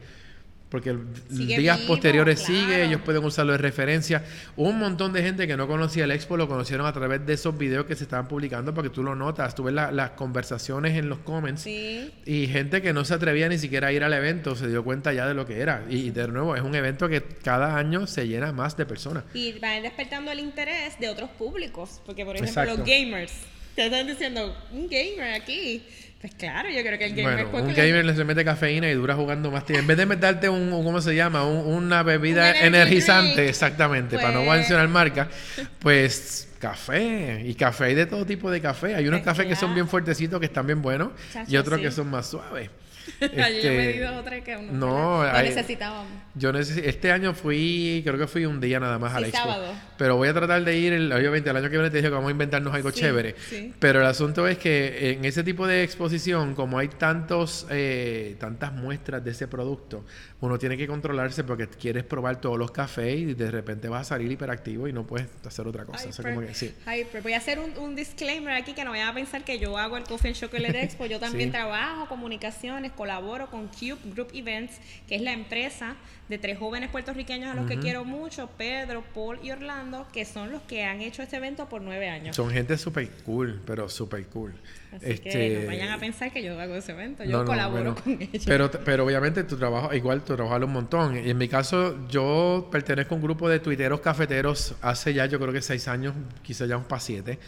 [0.69, 0.95] Porque
[1.29, 2.53] Sigue días vivo, posteriores claro.
[2.61, 4.23] sigue, ellos pueden usarlo de referencia.
[4.55, 7.57] Un montón de gente que no conocía el Expo lo conocieron a través de esos
[7.57, 11.09] videos que se estaban publicando porque tú lo notas, tú ves la- las conversaciones en
[11.09, 12.11] los comments Sí.
[12.25, 15.11] y gente que no se atrevía ni siquiera a ir al evento se dio cuenta
[15.11, 15.83] ya de lo que era.
[15.89, 19.23] Y de nuevo, es un evento que cada año se llena más de personas.
[19.33, 21.99] Y van despertando el interés de otros públicos.
[22.05, 22.77] Porque, por ejemplo, Exacto.
[22.77, 23.33] los gamers.
[23.75, 25.81] Te están diciendo, un gamer aquí.
[26.21, 27.45] Pues claro, yo creo que el gamer...
[27.45, 29.81] Bueno, un gamer le se mete cafeína y dura jugando más tiempo.
[29.83, 31.45] En vez de meterte un, un- ¿cómo se llama?
[31.45, 33.49] Un- una bebida Un energizante, drink.
[33.49, 35.29] exactamente, para no Pues- mencionar marca,
[35.79, 37.41] pues café.
[37.45, 38.95] Y café hay de todo tipo de café.
[38.95, 41.11] Hay unos Pues cafés que son bien fuertecitos, que están bien buenos,
[41.47, 41.83] y otros sí.
[41.85, 42.69] que son más suaves.
[43.21, 46.11] Ayer yo Este, me di dos o tres que uno no, hay- necesitábamos.
[46.35, 49.37] Yo necesi- este año fui, creo que fui un día nada más Sí, al expo.
[49.39, 49.73] sábado.
[49.97, 52.13] Pero voy a tratar de ir, el, obviamente el año que viene te dije que
[52.15, 53.35] vamos a inventarnos algo Sí, chévere.
[53.49, 53.73] sí.
[53.79, 58.71] Pero el asunto es que en ese tipo de exposición, como hay tantos, eh, tantas
[58.73, 60.05] muestras de ese producto,
[60.41, 64.15] uno tiene que controlarse porque quieres probar todos los cafés y de repente vas a
[64.15, 66.07] salir hiperactivo y no puedes hacer otra cosa.
[66.07, 66.73] O sea, como que sí.
[66.87, 67.21] Hyper.
[67.21, 69.97] Voy a hacer un, un disclaimer aquí que no vayan a pensar que yo hago
[69.97, 71.05] el Coffee and Chocolate Expo.
[71.07, 75.95] Yo también trabajo comunicaciones, colaboro con Cube Group Events, que es la empresa
[76.27, 80.51] de tres jóvenes puertorriqueños a los que quiero mucho, Pedro, Paul y Orlando, que son
[80.51, 82.35] los que han hecho este evento por nueve años.
[82.35, 84.53] Son gente súper cool, pero súper cool.
[84.91, 87.23] Así que no vayan a pensar que yo hago ese evento.
[87.23, 87.95] Yo No, no, colaboro bueno.
[88.03, 88.43] con ellos.
[88.45, 91.25] Pero, pero obviamente tu trabajo, igual tu trabajo vale un montón.
[91.25, 95.39] Y en mi caso, yo pertenezco a un grupo de tuiteros cafeteros hace ya, yo
[95.39, 97.39] creo que seis años, quizás ya un para siete.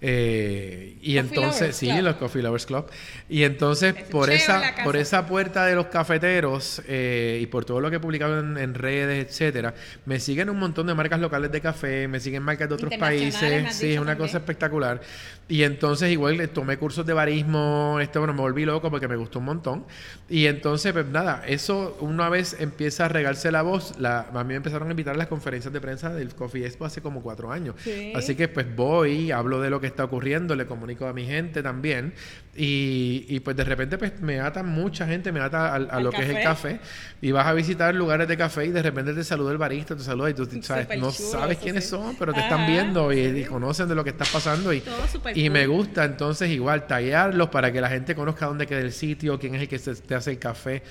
[0.00, 2.02] Eh, y Coffee entonces, sí, Club.
[2.02, 2.86] los Coffee Lovers Club.
[3.28, 7.80] Y entonces, Es por esa, por esa puerta de los cafeteros eh, y por todo
[7.80, 9.74] lo que he publicado en, en redes, etcétera,
[10.06, 13.74] me siguen un montón de marcas locales de café, me siguen marcas de otros países.
[13.74, 14.18] Sí, es una también.
[14.28, 15.00] cosa espectacular.
[15.48, 19.16] Y entonces igual le tomé cursos de barismo, este, bueno, me volví loco porque me
[19.16, 19.86] gustó un montón.
[20.28, 24.48] Y entonces, pues nada, eso una vez empieza a regarse la voz, la, a mí
[24.48, 27.50] me empezaron a invitar a las conferencias de prensa del Coffee Expo hace como cuatro
[27.50, 27.76] años.
[27.82, 28.12] Sí.
[28.14, 31.62] Así que pues voy, hablo de lo que está ocurriendo, le comunico a mi gente
[31.62, 32.14] también.
[32.60, 36.22] Y, y, pues de repente pues me ata mucha gente, me ata a, lo que
[36.22, 36.80] es el café.
[37.20, 40.02] Y vas a visitar lugares de café y de repente te saluda el barista, te
[40.02, 41.90] saluda y tú sabes, no chulo, sabes quiénes sí.
[41.90, 44.72] son, pero te están viendo y, y conocen de lo que está pasando.
[44.72, 44.78] Y,
[45.34, 45.50] y cool.
[45.52, 49.54] me gusta entonces igual tallarlos para que la gente conozca dónde queda el sitio, quién
[49.54, 50.82] es el que se, te hace el café.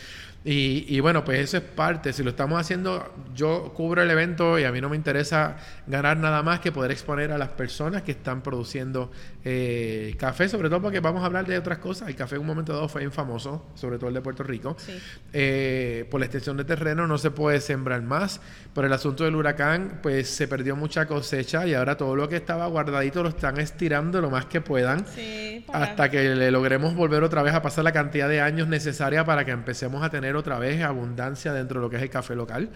[0.45, 2.13] Y, y bueno, pues eso es parte.
[2.13, 6.15] Si lo estamos haciendo, yo cubro el evento y a mí no me interesa ganar
[6.15, 9.11] nada más que poder exponer a las personas que están produciendo
[9.43, 12.07] eh, café, sobre todo porque vamos a hablar de otras cosas.
[12.09, 14.75] El café en un momento dado fue bien famoso, sobre todo el de Puerto Rico.
[14.79, 14.97] Sí.
[15.33, 18.41] Eh, por la extensión de terreno no se puede sembrar más.
[18.73, 22.35] Por el asunto del huracán, pues se perdió mucha cosecha y ahora todo lo que
[22.37, 26.95] estaba guardadito lo están estirando lo más que puedan Sí, para- hasta que le logremos
[26.95, 30.35] volver otra vez a pasar la cantidad de años necesaria para que empecemos a tener
[30.35, 32.69] otra vez abundancia dentro de lo que es el café local.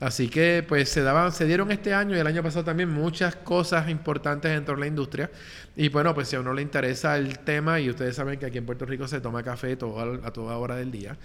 [0.00, 3.36] Así que pues se daban, se dieron este año y el año pasado también muchas
[3.36, 5.30] cosas importantes dentro de la industria.
[5.76, 8.58] Y bueno, pues si a uno le interesa el tema y ustedes saben que aquí
[8.58, 11.16] en Puerto Rico se toma café todo, a toda hora del día,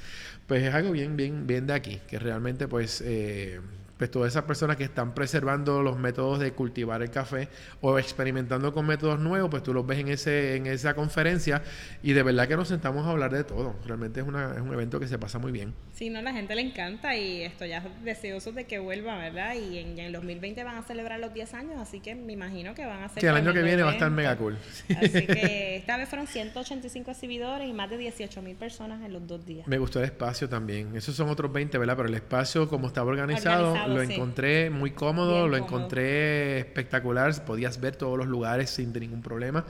[0.48, 3.60] pues es algo bien, bien, bien de aquí, que realmente pues eh,
[4.00, 7.50] pues todas esas personas que están preservando los métodos de cultivar el café
[7.82, 11.62] o experimentando con métodos nuevos, pues tú los ves en ese en esa conferencia
[12.02, 13.76] y de verdad que nos sentamos a hablar de todo.
[13.86, 15.74] Realmente es, una, es un evento que se pasa muy bien.
[15.94, 19.56] Sí, no, la gente le encanta y estoy ya deseoso de que vuelva, ¿verdad?
[19.56, 22.86] Y en, en 2020 van a celebrar los 10 años, así que me imagino que
[22.86, 23.20] van a ser...
[23.20, 24.58] Que el año que viene va a estar mega cool.
[24.98, 29.28] Así que esta vez fueron 185 exhibidores y más de 18 mil personas en los
[29.28, 29.68] dos días.
[29.68, 30.96] Me gustó el espacio también.
[30.96, 31.98] Esos son otros 20, ¿verdad?
[31.98, 34.14] Pero el espacio, como estaba organizado, Organizado, lo sí.
[34.14, 35.78] encontré muy cómodo, Bien lo cómodo.
[35.78, 37.46] encontré espectacular.
[37.46, 39.66] Podías ver todos los lugares sin ningún problema.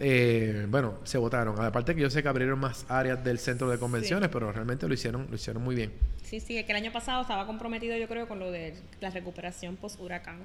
[0.00, 1.60] Eh, bueno, se votaron.
[1.64, 4.94] Aparte que yo sé que abrieron más áreas del centro de convenciones, pero realmente lo
[4.94, 5.92] hicieron, lo hicieron muy bien.
[6.22, 9.08] Sí, sí, es que el año pasado estaba comprometido yo creo con lo de la
[9.08, 10.40] recuperación post-huracán.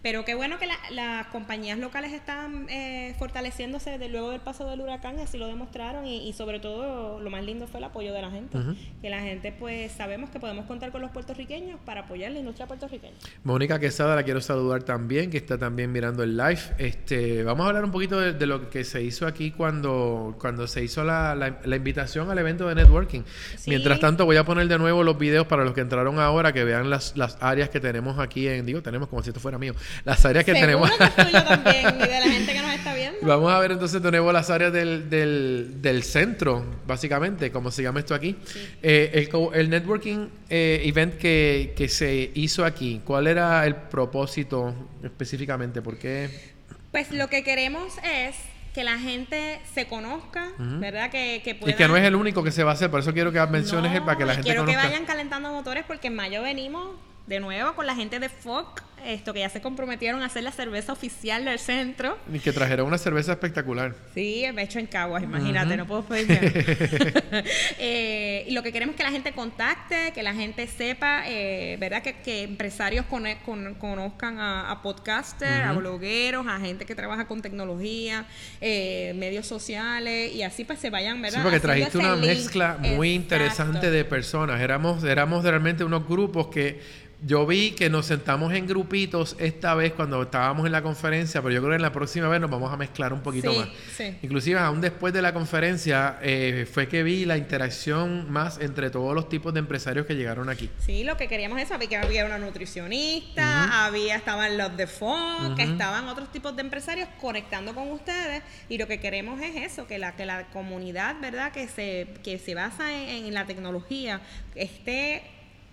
[0.00, 4.66] Pero qué bueno que la- las compañías locales están eh, fortaleciéndose de luego del paso
[4.70, 7.84] del huracán y así lo demostraron y, y sobre todo lo más lindo fue el
[7.84, 8.56] apoyo de la gente.
[8.56, 8.74] Ujú.
[9.02, 12.65] Que la gente pues sabemos que podemos contar con los puertorriqueños para apoyar la industria
[12.66, 13.14] puertorriqueña.
[13.44, 16.58] Mónica Quesada la quiero saludar también, que está también mirando el live.
[16.78, 20.66] Este, vamos a hablar un poquito de, de lo que se hizo aquí cuando, cuando
[20.66, 23.22] se hizo la, la- la invitación al evento de networking.
[23.56, 23.70] Sí.
[23.70, 26.64] Mientras tanto, voy a poner de nuevo los videos para los que entraron ahora, que
[26.64, 29.74] vean las, las áreas que tenemos aquí en, digo, tenemos como si esto fuera mío,
[30.04, 30.90] las áreas que Seguro tenemos.
[30.90, 33.18] que es tuyo también y de la gente que nos está viendo.
[33.22, 37.82] Vamos a ver entonces de nuevo las áreas del, del, del centro, básicamente, como se
[37.82, 38.36] llama esto aquí.
[38.82, 44.74] Eh, el, el networking eh, event que, que se hizo aquí, ¿cuál era el propósito
[45.02, 45.82] específicamente?
[45.82, 46.54] ¿Por qué?
[46.92, 48.36] Pues lo que queremos es
[48.74, 51.10] que la gente se conozca, ¿verdad?
[51.10, 53.12] Que, que Y que no es el único que se va a hacer, por eso
[53.14, 54.82] quiero que menciones No, para que la gente quiero conozca.
[54.82, 58.82] que vayan calentando motores porque en mayo venimos de nuevo con la gente de FOC,
[59.06, 62.18] esto que ya se comprometieron a hacer la cerveza oficial del centro.
[62.32, 63.94] Y que trajeron una cerveza espectacular.
[64.14, 66.26] Sí, hecho en Caguas, imagínate, no puedo pedir.
[67.78, 71.76] Eh, y lo que queremos es que la gente contacte, que la gente sepa, eh,
[71.78, 72.02] ¿verdad?
[72.02, 77.26] Que, que empresarios cone- con- conozcan a, a podcasters, a blogueros, a gente que trabaja
[77.26, 78.26] con tecnología,
[78.60, 81.38] eh, medios sociales, y así pues se vayan, ¿verdad?
[81.38, 82.26] Sí, porque Haciendo trajiste una link.
[82.26, 83.34] mezcla muy Exacto.
[83.34, 84.60] interesante de personas.
[84.60, 86.80] Éramos, éramos realmente unos grupos que
[87.26, 88.95] yo vi que nos sentamos en grupitos
[89.38, 92.40] esta vez cuando estábamos en la conferencia, pero yo creo que en la próxima vez
[92.40, 93.68] nos vamos a mezclar un poquito Sí, más.
[93.96, 94.16] sí.
[94.22, 99.14] Inclusive aún después de la conferencia eh, fue que vi la interacción más entre todos
[99.14, 100.70] los tipos de empresarios que llegaron aquí.
[100.78, 105.54] Sí, lo que queríamos es saber que había una nutricionista, había, estaban los de FON,
[105.56, 109.86] que estaban otros tipos de empresarios conectando con ustedes y lo que queremos es eso,
[109.86, 111.52] que la, que la comunidad, ¿verdad?
[111.52, 114.20] Que se, que se basa en, en la tecnología
[114.54, 115.22] esté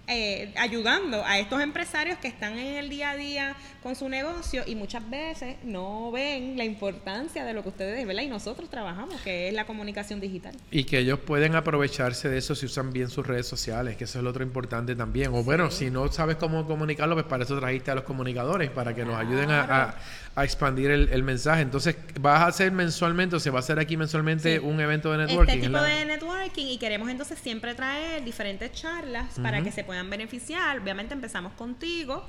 [0.08, 4.64] eh, ayudando a estos empresarios que están en el día a día con su negocio
[4.66, 8.24] y muchas veces no ven la importancia de lo que ustedes, ¿verdad?
[8.24, 10.54] Y nosotros trabajamos, que es la comunicación digital.
[10.72, 14.20] Y que ellos pueden aprovecharse de eso si usan bien sus redes sociales, que eso
[14.20, 15.32] es lo otro importante también.
[15.34, 18.94] O bueno, si no sabes cómo comunicarlo, pues para eso trajiste a los comunicadores, para
[18.94, 19.96] que nos ayuden a, a-
[20.36, 21.62] a expandir el, el mensaje.
[21.62, 24.66] Entonces, ¿vas a hacer mensualmente o se va a hacer aquí mensualmente Sí.
[24.66, 25.54] un evento de networking?
[25.54, 29.84] Este tipo la- de networking y queremos entonces siempre traer diferentes charlas para que se
[29.84, 30.80] puedan beneficiar.
[30.80, 32.26] Obviamente empezamos contigo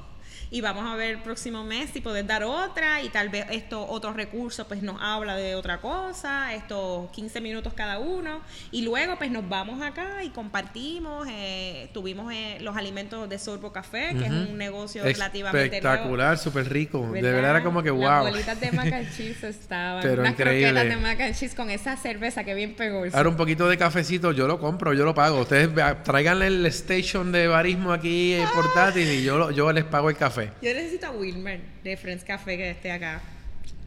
[0.55, 3.85] y vamos a ver el próximo mes si poder dar otra y tal vez esto
[3.89, 8.41] otro recurso pues nos habla de otra cosa, estos 15 minutos cada uno
[8.71, 13.73] y luego pues nos vamos acá y compartimos, eh, tuvimos eh, los alimentos de Sorbo
[13.73, 15.77] Café, que es un negocio relativamente.
[15.77, 17.01] Espectacular, súper rico.
[17.13, 17.51] De ¿verdad?
[17.51, 18.31] era como que Las wow.
[18.31, 20.03] bolitas de mac and cheese estaban.
[20.03, 20.71] Pero increíble.
[20.71, 23.03] croquetas de mac and cheese con esa cerveza que bien pegó.
[23.13, 25.41] Ahora un poquito de cafecito, yo lo compro, yo lo pago.
[25.41, 25.71] Ustedes
[26.05, 30.44] tráiganle el station de barismo aquí eh, portátil y yo, yo les pago el café.
[30.63, 33.21] Yo necesito a Wilmer de Friends Café que esté acá.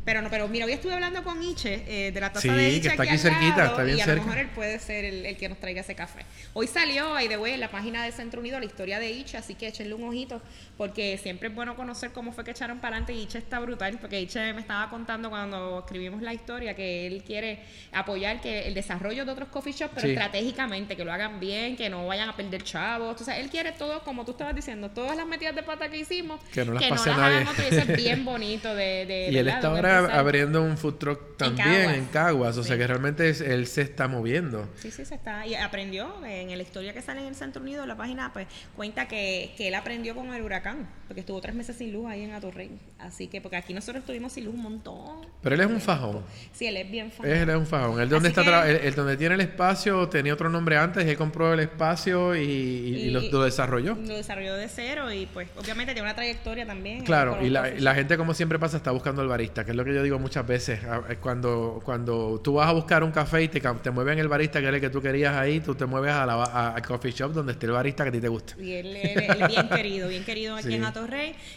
[0.07, 2.55] Pero no, pero mira, hoy estuve hablando con Iche eh, de la taza Sí, de
[2.55, 4.21] que Iche está aquí cerquita, lado, está bien y a cerca.
[4.21, 6.21] lo mejor él puede ser el, el que nos traiga ese café.
[6.53, 9.37] Hoy salió, ahí de way, en la página de Centro Unido la historia de Iche,
[9.37, 10.41] así que échenle un ojito,
[10.77, 14.21] porque siempre es bueno conocer cómo fue que echaron para adelante Iche está brutal, porque
[14.21, 17.59] Iche me estaba contando cuando escribimos la historia que él quiere
[17.91, 20.13] apoyar que el desarrollo de otros coffee shops, pero Sí.
[20.13, 23.09] estratégicamente, que lo hagan bien, que no vayan a perder chavos.
[23.09, 26.39] Entonces, él quiere todo, como tú estabas diciendo, todas las metidas de pata que hicimos,
[26.53, 27.35] Que no las que pase no las nadie.
[27.39, 30.77] hagan otro, y eso es bien bonito de, de Y él está de abriendo un
[30.77, 31.97] food truck también Caguas.
[31.97, 34.67] en Caguas, o sea que realmente es- él se está moviendo.
[34.77, 35.45] Sí, sí, se está.
[35.45, 39.07] Y aprendió en la historia que sale en el Centro Unido, la página, pues cuenta
[39.07, 42.31] que, que él aprendió con el huracán, porque estuvo tres meses sin luz ahí en
[42.33, 42.69] Atorrey.
[42.99, 45.25] Así que, porque aquí nosotros estuvimos sin luz un montón.
[45.41, 46.21] Pero él es un fajón.
[46.53, 47.25] Sí, él es bien fan.
[47.25, 48.01] Él es un fajón.
[48.01, 51.15] Él donde Así está él- él donde tiene el espacio tenía otro nombre antes, él
[51.17, 53.95] compró el espacio y, y- y lo, lo desarrolló.
[53.95, 57.03] Lo desarrolló de cero y, pues, obviamente tiene una trayectoria también.
[57.05, 59.93] Claro, y la, gente como siempre pasa está buscando el barista, que es lo que
[59.93, 60.83] yo digo muchas veces.
[60.83, 64.27] A- eh, Cuando, cuando tú vas a buscar un café y te, te mueven el
[64.27, 66.81] barista que era el que tú querías ahí, tú te mueves a la, a- al
[66.81, 68.55] coffee shop donde esté el barista que a ti te gusta.
[68.61, 70.73] Y él, él- él bien querido, bien querido aquí Sí.
[70.75, 70.96] en Atorrey.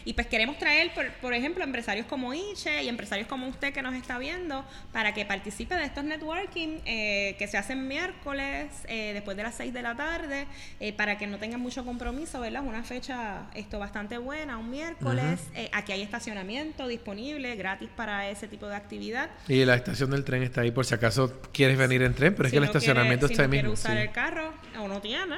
[0.05, 3.81] Y pues queremos traer, por, por ejemplo, empresarios como Iche y empresarios como usted que
[3.81, 9.11] nos está viendo para que participe de estos networking eh, que se hacen miércoles eh,
[9.13, 10.45] después de las 6 de la tarde
[10.79, 12.63] eh, para que no tengan mucho compromiso, ¿verdad?
[12.63, 15.39] Una fecha esto bastante buena, un miércoles.
[15.55, 19.29] Eh, aquí hay estacionamiento disponible, gratis para ese tipo de actividad.
[19.47, 22.47] Y la estación del tren está ahí por si acaso quieres venir en tren, pero
[22.47, 23.73] es Si que el no quiere- estacionamiento si está no ahí quiere mismo.
[23.81, 24.01] usar sí.
[24.03, 25.35] el carro o no tiene,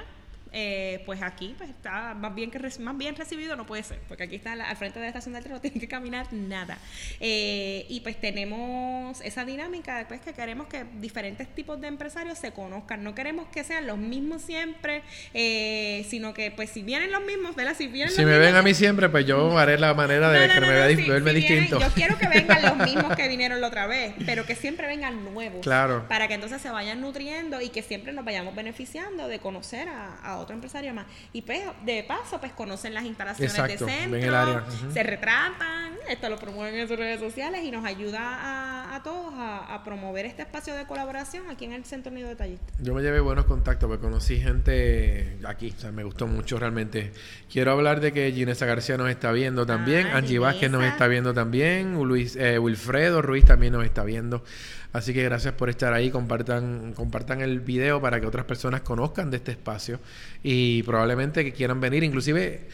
[0.53, 4.23] eh, pues aquí pues está más bien que más bien recibido no puede ser, porque
[4.23, 6.77] aquí está la- al frente de la estación del tren, no tienen que caminar nada.
[7.19, 12.51] Eh, y pues tenemos esa dinámica después que queremos que diferentes tipos de empresarios se
[12.51, 13.03] conozcan.
[13.03, 15.01] No queremos que sean los mismos siempre,
[15.33, 17.75] eh, sino que pues si vienen los mismos, ¿verdad?
[17.77, 20.47] Si vienen Si los me ven a mí siempre, pues yo haré la manera de
[20.47, 21.79] no, no, que me vea si- verme si vienen- distinto.
[21.79, 25.23] yo quiero que vengan los mismos que vinieron la otra vez, pero que siempre vengan
[25.33, 25.61] nuevos.
[25.61, 26.07] Claro.
[26.07, 30.15] Para que entonces se vayan nutriendo y que siempre nos vayamos beneficiando de conocer a,
[30.23, 31.05] a otro empresario más.
[31.33, 34.63] Y pues, de paso, pues conocen las instalaciones Exacto, de centro,
[34.93, 39.33] se retratan, esto lo promueven en sus redes sociales y nos ayuda a, a todos
[39.35, 42.75] a, a promover este espacio de colaboración aquí en el Centro Unido de Tallistas.
[42.79, 47.11] Yo me llevé buenos contactos porque conocí gente aquí, o sea, me gustó mucho realmente.
[47.51, 51.07] Quiero hablar de que Ginesa García nos está viendo también, Ah, Angie Vázquez nos está
[51.07, 54.43] viendo también, Luis, eh, Wilfredo Ruiz también nos está viendo.
[54.93, 59.31] Así que gracias por estar ahí, compartan, compartan el video para que otras personas conozcan
[59.31, 59.99] de este espacio.
[60.43, 62.67] Y probablemente que quieran venir, inclusive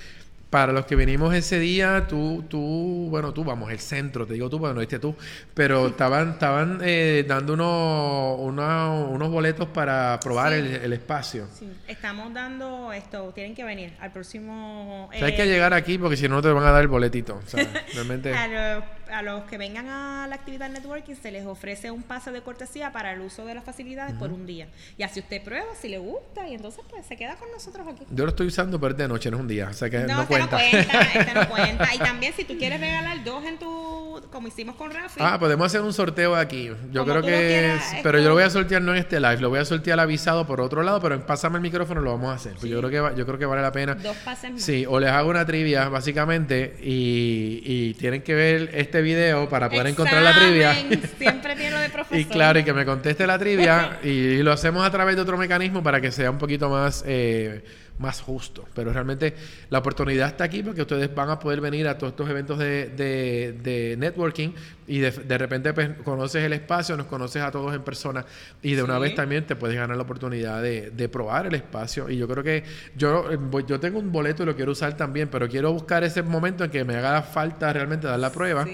[0.49, 4.49] para los que vinimos ese día, tú, tú, bueno, tú, vamos, el centro, te digo
[4.49, 5.15] tú, bueno, no viste tú,
[5.53, 11.47] pero estaban, estaban eh, dando unos, unos, unos boletos para probar el, el, espacio.
[11.53, 15.09] Sí, estamos dando esto, tienen que venir al próximo...
[15.11, 17.39] hay que llegar aquí porque si no, no te van a dar el boletito.
[17.45, 18.33] Sea, realmente...
[18.33, 22.31] a, los, a, los, que vengan a la actividad networking se les ofrece un pase
[22.31, 24.67] de cortesía para el uso de las facilidades por un día.
[24.97, 28.05] Y así usted prueba si le gusta y entonces pues se queda con nosotros aquí.
[28.09, 29.67] Yo lo estoy usando, pero de noche, no es un día.
[29.69, 30.57] O sea que no, no cuenta.
[30.57, 31.95] No cuenta, este no cuenta.
[31.95, 35.19] Y también si tú quieres regalar dos en tu, como hicimos con Rafi.
[35.21, 36.71] Ah, podemos hacer un sorteo aquí.
[36.91, 39.59] Yo creo que, pero yo lo voy a sortear no en este live, lo voy
[39.59, 42.53] a sortear avisado por otro lado, pero en pásame el micrófono lo vamos a hacer.
[42.53, 43.95] Pues yo creo que yo creo que vale la pena.
[43.95, 44.61] Dos pases más.
[44.61, 49.69] Sí, o les hago una trivia básicamente y, y tienen que ver este video para
[49.69, 50.73] poder encontrar la trivia.
[51.17, 52.19] Siempre tiene lo de profesor.
[52.19, 55.37] y claro, y que me conteste la trivia y, lo hacemos a través de otro
[55.37, 57.63] mecanismo para que sea un poquito más eh,
[57.99, 58.65] más justo.
[58.73, 59.35] Pero realmente
[59.69, 62.87] la oportunidad está aquí porque ustedes van a poder venir a todos estos eventos de,
[62.89, 64.49] de, networking
[64.87, 68.25] y de, de repente pues, conoces el espacio, nos conoces a todos en persona
[68.61, 72.09] y de una vez también te puedes ganar la oportunidad de, de, probar el espacio.
[72.09, 72.63] Y yo creo que
[72.95, 73.37] yo, eh,
[73.67, 76.71] yo tengo un boleto y lo quiero usar también, pero quiero buscar ese momento en
[76.71, 78.65] que me haga falta realmente dar la prueba.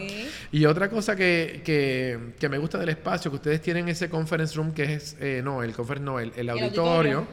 [0.52, 4.56] Y otra cosa que, que, que, me gusta del espacio, que ustedes tienen ese conference
[4.56, 7.28] room que es, eh, no, el conference, no, el, el auditorio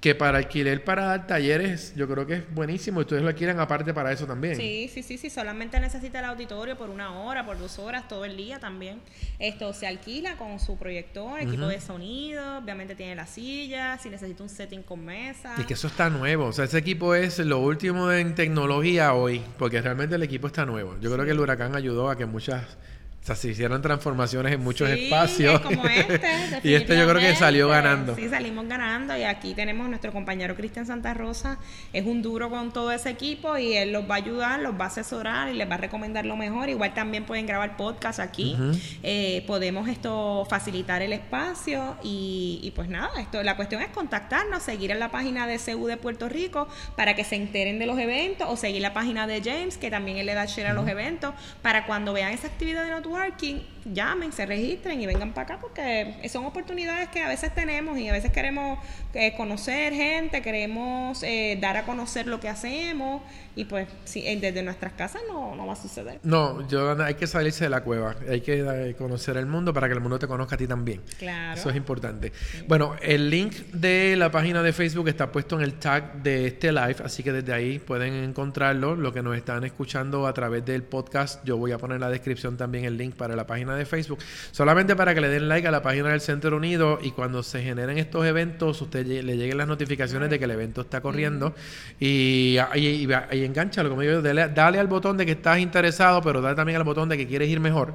[0.00, 3.00] que para alquiler para dar talleres yo creo que es buenísimo.
[3.00, 4.56] Ustedes lo alquilan aparte para eso también.
[4.56, 5.28] Sí, sí, sí, sí.
[5.28, 9.00] Solamente necesita el auditorio por una hora, por dos horas, todo el día también.
[9.38, 14.42] Esto se alquila con su proyector, equipo de sonido, obviamente tiene la silla, si necesita
[14.42, 15.54] un setting con mesa.
[15.58, 16.46] Y que eso está nuevo.
[16.46, 20.64] O sea, ese equipo es lo último en tecnología hoy, porque realmente el equipo está
[20.64, 20.96] nuevo.
[21.00, 22.64] Yo creo que el huracán ayudó a que muchas
[23.22, 25.60] o sea, se hicieron transformaciones en muchos espacios.
[25.60, 26.20] Como este,
[26.64, 28.16] y este yo creo que salió ganando.
[28.16, 29.14] Sí, salimos ganando.
[29.14, 31.58] Y aquí tenemos nuestro compañero Cristian Santa Rosa.
[31.92, 34.84] Es un duro con todo ese equipo y él los va a ayudar, los va
[34.84, 36.70] a asesorar y les va a recomendar lo mejor.
[36.70, 38.56] Igual también pueden grabar podcast aquí.
[39.02, 41.98] eh, podemos esto facilitar el espacio.
[42.02, 45.86] Y, y, pues nada, esto la cuestión es contactarnos, seguir en la página de CU
[45.86, 49.42] de Puerto Rico para que se enteren de los eventos o seguir la página de
[49.42, 52.82] James, que también él le da share a los eventos, para cuando vean esa actividad
[52.82, 57.54] de networking, llamen, se registren y vengan para acá porque son oportunidades que a veces
[57.54, 58.78] tenemos y a veces queremos
[59.14, 63.22] eh, conocer gente, queremos eh, dar a conocer lo que hacemos
[63.60, 66.18] y pues si, eh, desde nuestras casas no, no va a suceder.
[66.22, 69.86] No, yo hay que salirse de la cueva, hay que eh, conocer el mundo para
[69.86, 71.02] que el mundo te conozca a ti también.
[71.18, 71.60] Claro.
[71.60, 72.32] Eso es importante.
[72.66, 76.72] Bueno, el link de la página de Facebook está puesto en el tag de este
[76.72, 78.96] live, así que desde ahí pueden encontrarlo.
[78.96, 82.08] Lo que nos están escuchando a través del podcast, yo voy a poner en la
[82.08, 84.20] descripción también el link para la página de Facebook,
[84.52, 87.62] solamente para que le den like a la página del Centro Unido y cuando se
[87.62, 91.54] generen estos eventos, usted le lleguen las notificaciones de que el evento está corriendo
[91.98, 96.22] y, y, y, y enganchalo, como digo, dale, dale, al botón de que estás interesado,
[96.22, 97.92] pero dale también al botón de que quieres ir mejor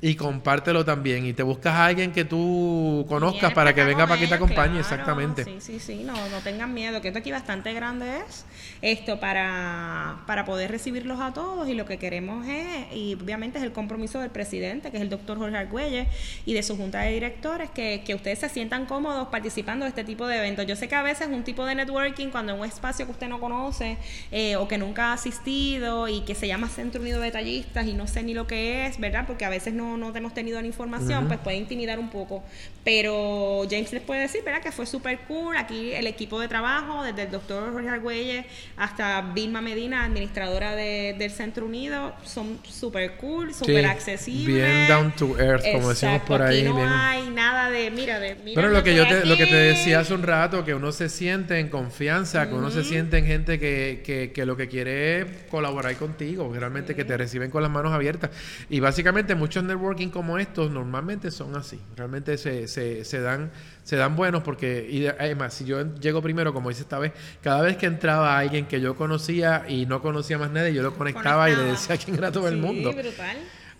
[0.00, 1.24] y compártelo también.
[1.26, 4.78] Y te buscas a alguien que tú conozcas para que venga para que te acompañe,
[4.78, 5.44] exactamente.
[5.44, 8.44] Sí, sí, sí, no, no tengan miedo, que esto aquí bastante grande es,
[8.82, 13.64] esto para, para poder recibirlos a todos y lo que queremos es, y obviamente es
[13.64, 16.08] el compromiso del presidente, que es el doctor Jorge Argüelles,
[16.44, 20.04] y de su junta de directores, que, que ustedes se sientan cómodos participando de este
[20.04, 20.66] tipo de eventos.
[20.66, 23.28] Yo sé que a veces un tipo de networking, cuando en un espacio que usted
[23.28, 23.96] no conoce
[24.30, 27.94] eh, o que nunca ha asistido y que se llama Centro Unido de Detallistas y
[27.94, 29.24] no sé ni lo que es, ¿verdad?
[29.26, 32.42] Porque a veces no no, hemos tenido la información, pues puede intimidar un poco.
[32.84, 34.62] Pero James les puede decir, ¿verdad?
[34.62, 35.56] Que fue súper cool.
[35.56, 41.14] Aquí el equipo de trabajo, desde el doctor Jorge Argüelles hasta Vilma Medina, administradora de,
[41.18, 44.46] del Centro Unido, son súper cool, súper accesibles.
[44.46, 46.60] Bien down to earth, como decimos por ahí.
[46.60, 48.36] Aquí no hay nada de, mira, de...
[48.36, 50.92] Mira Pero lo que, yo te, lo que te decía hace un rato, que uno
[50.92, 54.68] se siente en confianza, que uno se siente en gente que, que, que, lo que
[54.68, 58.30] quiere es colaborar contigo, realmente que te reciben con las manos abiertas.
[58.70, 61.80] Y básicamente muchos networking como estos normalmente son así.
[61.96, 63.50] Realmente se, se, se dan
[63.86, 67.62] se dan buenos porque, y además, si yo llego primero, como dice esta vez, cada
[67.62, 71.48] vez que entraba alguien que yo conocía y no conocía más nadie, yo lo conectaba,
[71.48, 72.92] y le decía quién era todo el mundo.
[72.92, 73.36] brutal.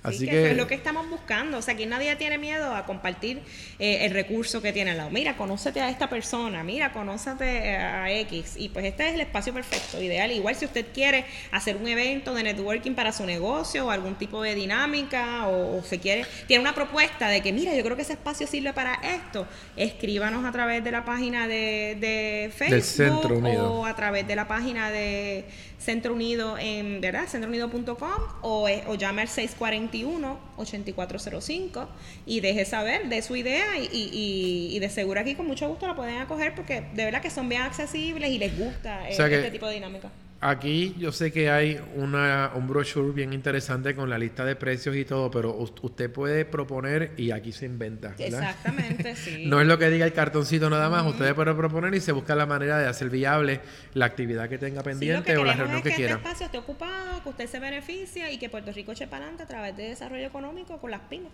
[0.06, 1.58] Así que, es lo que estamos buscando.
[1.58, 3.42] O sea, que nadie tiene miedo a compartir
[3.78, 5.10] eh, el recurso que tiene al lado.
[5.10, 8.54] Mira, conócete a esta persona, mira, conócete a X.
[8.56, 10.30] Y pues este es el espacio perfecto, ideal.
[10.30, 14.42] Igual si usted quiere hacer un evento de networking para su negocio o algún tipo
[14.42, 18.14] de dinámica o, se quiere, tiene una propuesta de que, mira, yo creo que ese
[18.14, 19.46] espacio sirve para esto,
[19.76, 24.90] escríbanos a través de la página de, de Facebook o a través de la página
[24.90, 25.44] de
[25.78, 27.28] Centro Unido en, ¿verdad?
[27.28, 28.10] centrounido.com
[28.42, 31.86] o, o llame al 641-8405
[32.26, 35.86] y deje saber de su idea y, y, y, de seguro aquí con mucho gusto
[35.86, 39.66] la pueden acoger porque de verdad que son bien accesibles y les gusta este tipo
[39.66, 40.10] de dinámica.
[40.40, 44.94] Aquí yo sé que hay una, un brochure bien interesante con la lista de precios
[44.94, 48.14] y todo, pero usted puede proponer y aquí se inventa.
[48.18, 49.44] Exactamente, sí.
[49.46, 52.34] no es lo que diga el cartoncito nada más, usted puede proponer y se busca
[52.34, 53.60] la manera de hacer viable
[53.94, 56.16] la actividad que tenga pendiente o la reunión que, que quiera.
[56.16, 59.24] Que este espacio esté ocupado, que usted se beneficie y que Puerto Rico eche para
[59.24, 61.32] adelante a través de desarrollo económico con las pymes.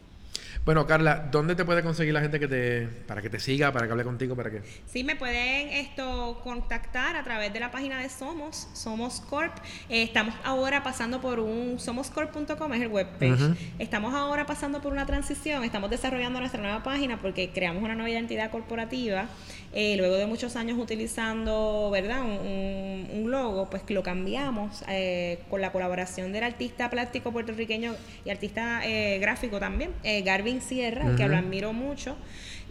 [0.65, 3.87] Bueno, Carla, ¿dónde te puede conseguir la gente que te para que te siga, para
[3.87, 4.63] que hable contigo, para qué?
[4.87, 9.53] Sí, me pueden esto contactar a través de la página de Somos, Somos Corp.
[9.89, 13.57] Eh, estamos ahora pasando por un somoscorp.com es el webpage.
[13.79, 18.11] Estamos ahora pasando por una transición, estamos desarrollando nuestra nueva página porque creamos una nueva
[18.11, 19.27] identidad corporativa.
[19.75, 22.23] Eh, luego de muchos años utilizando, ¿verdad?
[22.23, 27.95] Un, un, logo, pues lo cambiamos eh, con la colaboración del artista plástico puertorriqueño
[28.25, 28.83] y artista
[29.19, 29.93] gráfico también,
[30.25, 32.17] Garvin Sierra, que lo admiro mucho.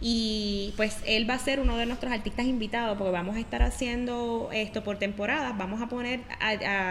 [0.04, 3.62] Y pues él va a ser uno de nuestros artistas invitados porque vamos a estar
[3.62, 5.56] haciendo esto por temporadas.
[5.56, 6.20] Vamos a poner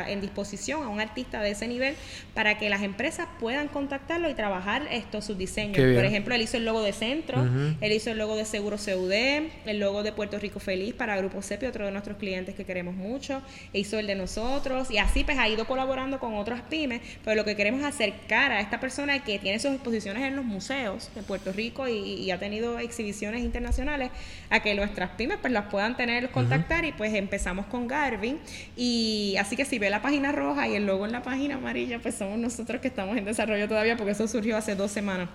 [0.07, 1.95] en disposición a un artista de ese nivel
[2.33, 5.75] para que las empresas puedan contactarlo y trabajar esto, sus diseños.
[5.75, 7.45] Por ejemplo, él hizo el logo de Centro,
[7.81, 11.41] él hizo el logo de Seguro CUD, el logo de Puerto Rico Feliz para Grupo
[11.41, 13.41] CEPI, otro de nuestros clientes que queremos mucho,
[13.73, 17.43] hizo el de nosotros y así pues ha ido colaborando con otras pymes, pero lo
[17.43, 21.23] que queremos es acercar a esta persona que tiene sus exposiciones en los museos de
[21.23, 24.11] Puerto Rico y, y ha tenido éxito exhibiciones internacionales
[24.49, 28.39] a que nuestras pymes pues las puedan tener, contactar y pues empezamos con Garvin
[28.75, 31.99] y así que si ve la página roja y el logo en la página amarilla
[31.99, 35.29] pues somos nosotros que estamos en desarrollo todavía porque eso surgió hace dos semanas.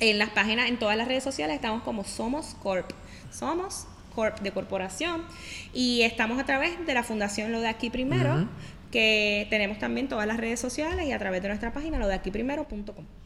[0.00, 2.90] En las páginas, en todas las redes sociales estamos como Somos Corp.
[3.30, 5.22] Somos Corp de corporación
[5.72, 8.48] y estamos a través de la Fundación Lo de Aquí Primero,
[8.90, 12.14] que tenemos también todas las redes sociales y a través de nuestra página lo de
[12.14, 13.21] aquí primero.com.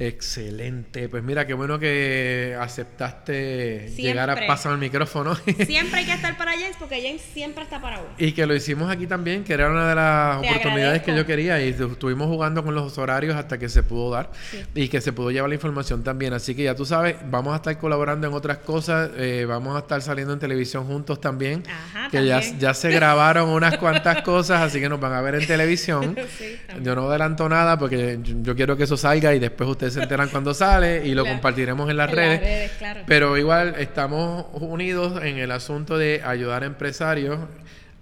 [0.00, 1.08] Excelente.
[1.08, 5.34] Pues mira, qué bueno que aceptaste llegar a pasar el micrófono.
[5.66, 8.10] siempre hay que estar para James porque James siempre está para uno.
[8.16, 11.60] Y que lo hicimos aquí también, que era una de las oportunidades que yo quería
[11.60, 14.30] y estuvimos jugando con los horarios hasta que se pudo dar
[14.72, 16.32] y que se pudo llevar la información también.
[16.32, 19.80] Así que ya tú sabes, vamos a estar colaborando en otras cosas, eh, vamos a
[19.80, 21.64] estar saliendo en televisión juntos también.
[21.68, 25.34] Ajá, que ya, ya, se grabaron unas cuantas cosas, así que nos van a ver
[25.34, 26.16] en televisión.
[26.82, 30.28] yo no adelanto nada porque yo quiero que eso salga y después ustedes se enteran
[30.28, 32.72] cuando sale y lo compartiremos en las redes.
[33.06, 37.38] Pero igual estamos unidos en el asunto de ayudar a empresarios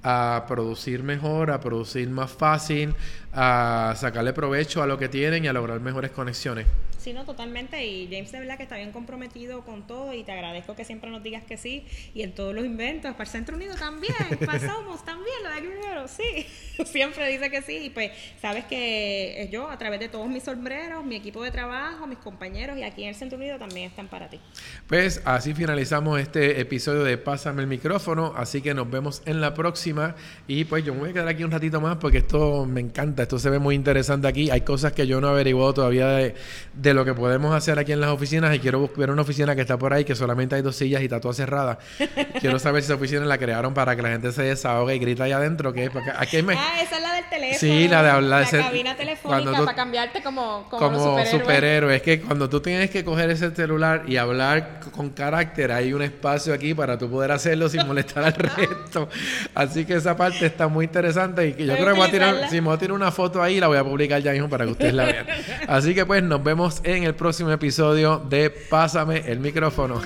[0.08, 2.94] a producir mejor, a producir más fácil,
[3.36, 6.66] a sacarle provecho a lo que tienen y a lograr mejores conexiones.
[7.06, 7.86] Sí, no, totalmente.
[7.86, 11.08] Y James de verdad que está bien comprometido con todo y te agradezco que siempre
[11.08, 11.86] nos digas que sí.
[12.14, 14.12] Y en todos los inventos, para el Centro Unido también,
[14.44, 16.46] pasamos también, lo de primero, sí.
[16.84, 17.76] siempre dice que sí.
[17.84, 18.10] Y pues
[18.42, 22.76] sabes que yo, a través de todos mis sombreros, mi equipo de trabajo, mis compañeros
[22.76, 24.40] y aquí en el Centro Unido también están para ti.
[24.88, 28.32] Pues así finalizamos este episodio de Pásame el micrófono.
[28.36, 30.16] Así que nos vemos en la próxima.
[30.48, 33.25] Y pues yo me voy a quedar aquí un ratito más porque esto me encanta.
[33.26, 34.50] Esto se ve muy interesante aquí.
[34.50, 36.36] Hay cosas que yo no he averiguado todavía de,
[36.74, 39.62] de lo que podemos hacer aquí en las oficinas y quiero ver una oficina que
[39.62, 41.80] está por ahí que solamente hay dos sillas y está toda cerrada.
[42.40, 45.24] quiero saber si esa oficina la crearon para que la gente se desahogue y grita
[45.24, 45.72] allá adentro.
[45.72, 47.58] Que aquí Ah, esa es la del teléfono.
[47.58, 48.46] Sí, la de hablar.
[48.52, 51.96] La cabina telefónica para cambiarte como, como, superhéroe.
[51.96, 56.02] Es que cuando tú tienes que coger ese celular y hablar con carácter, hay un
[56.02, 59.08] espacio aquí para tú poder hacerlo sin molestar al resto.
[59.52, 62.48] Así que esa parte está muy interesante y que yo creo que voy a tirar,
[62.50, 64.66] si me voy a tirar una foto ahí, la voy a publicar ya mismo para
[64.66, 65.26] que ustedes la vean.
[65.66, 70.00] Así que pues nos vemos en el próximo episodio de Pásame el micrófono.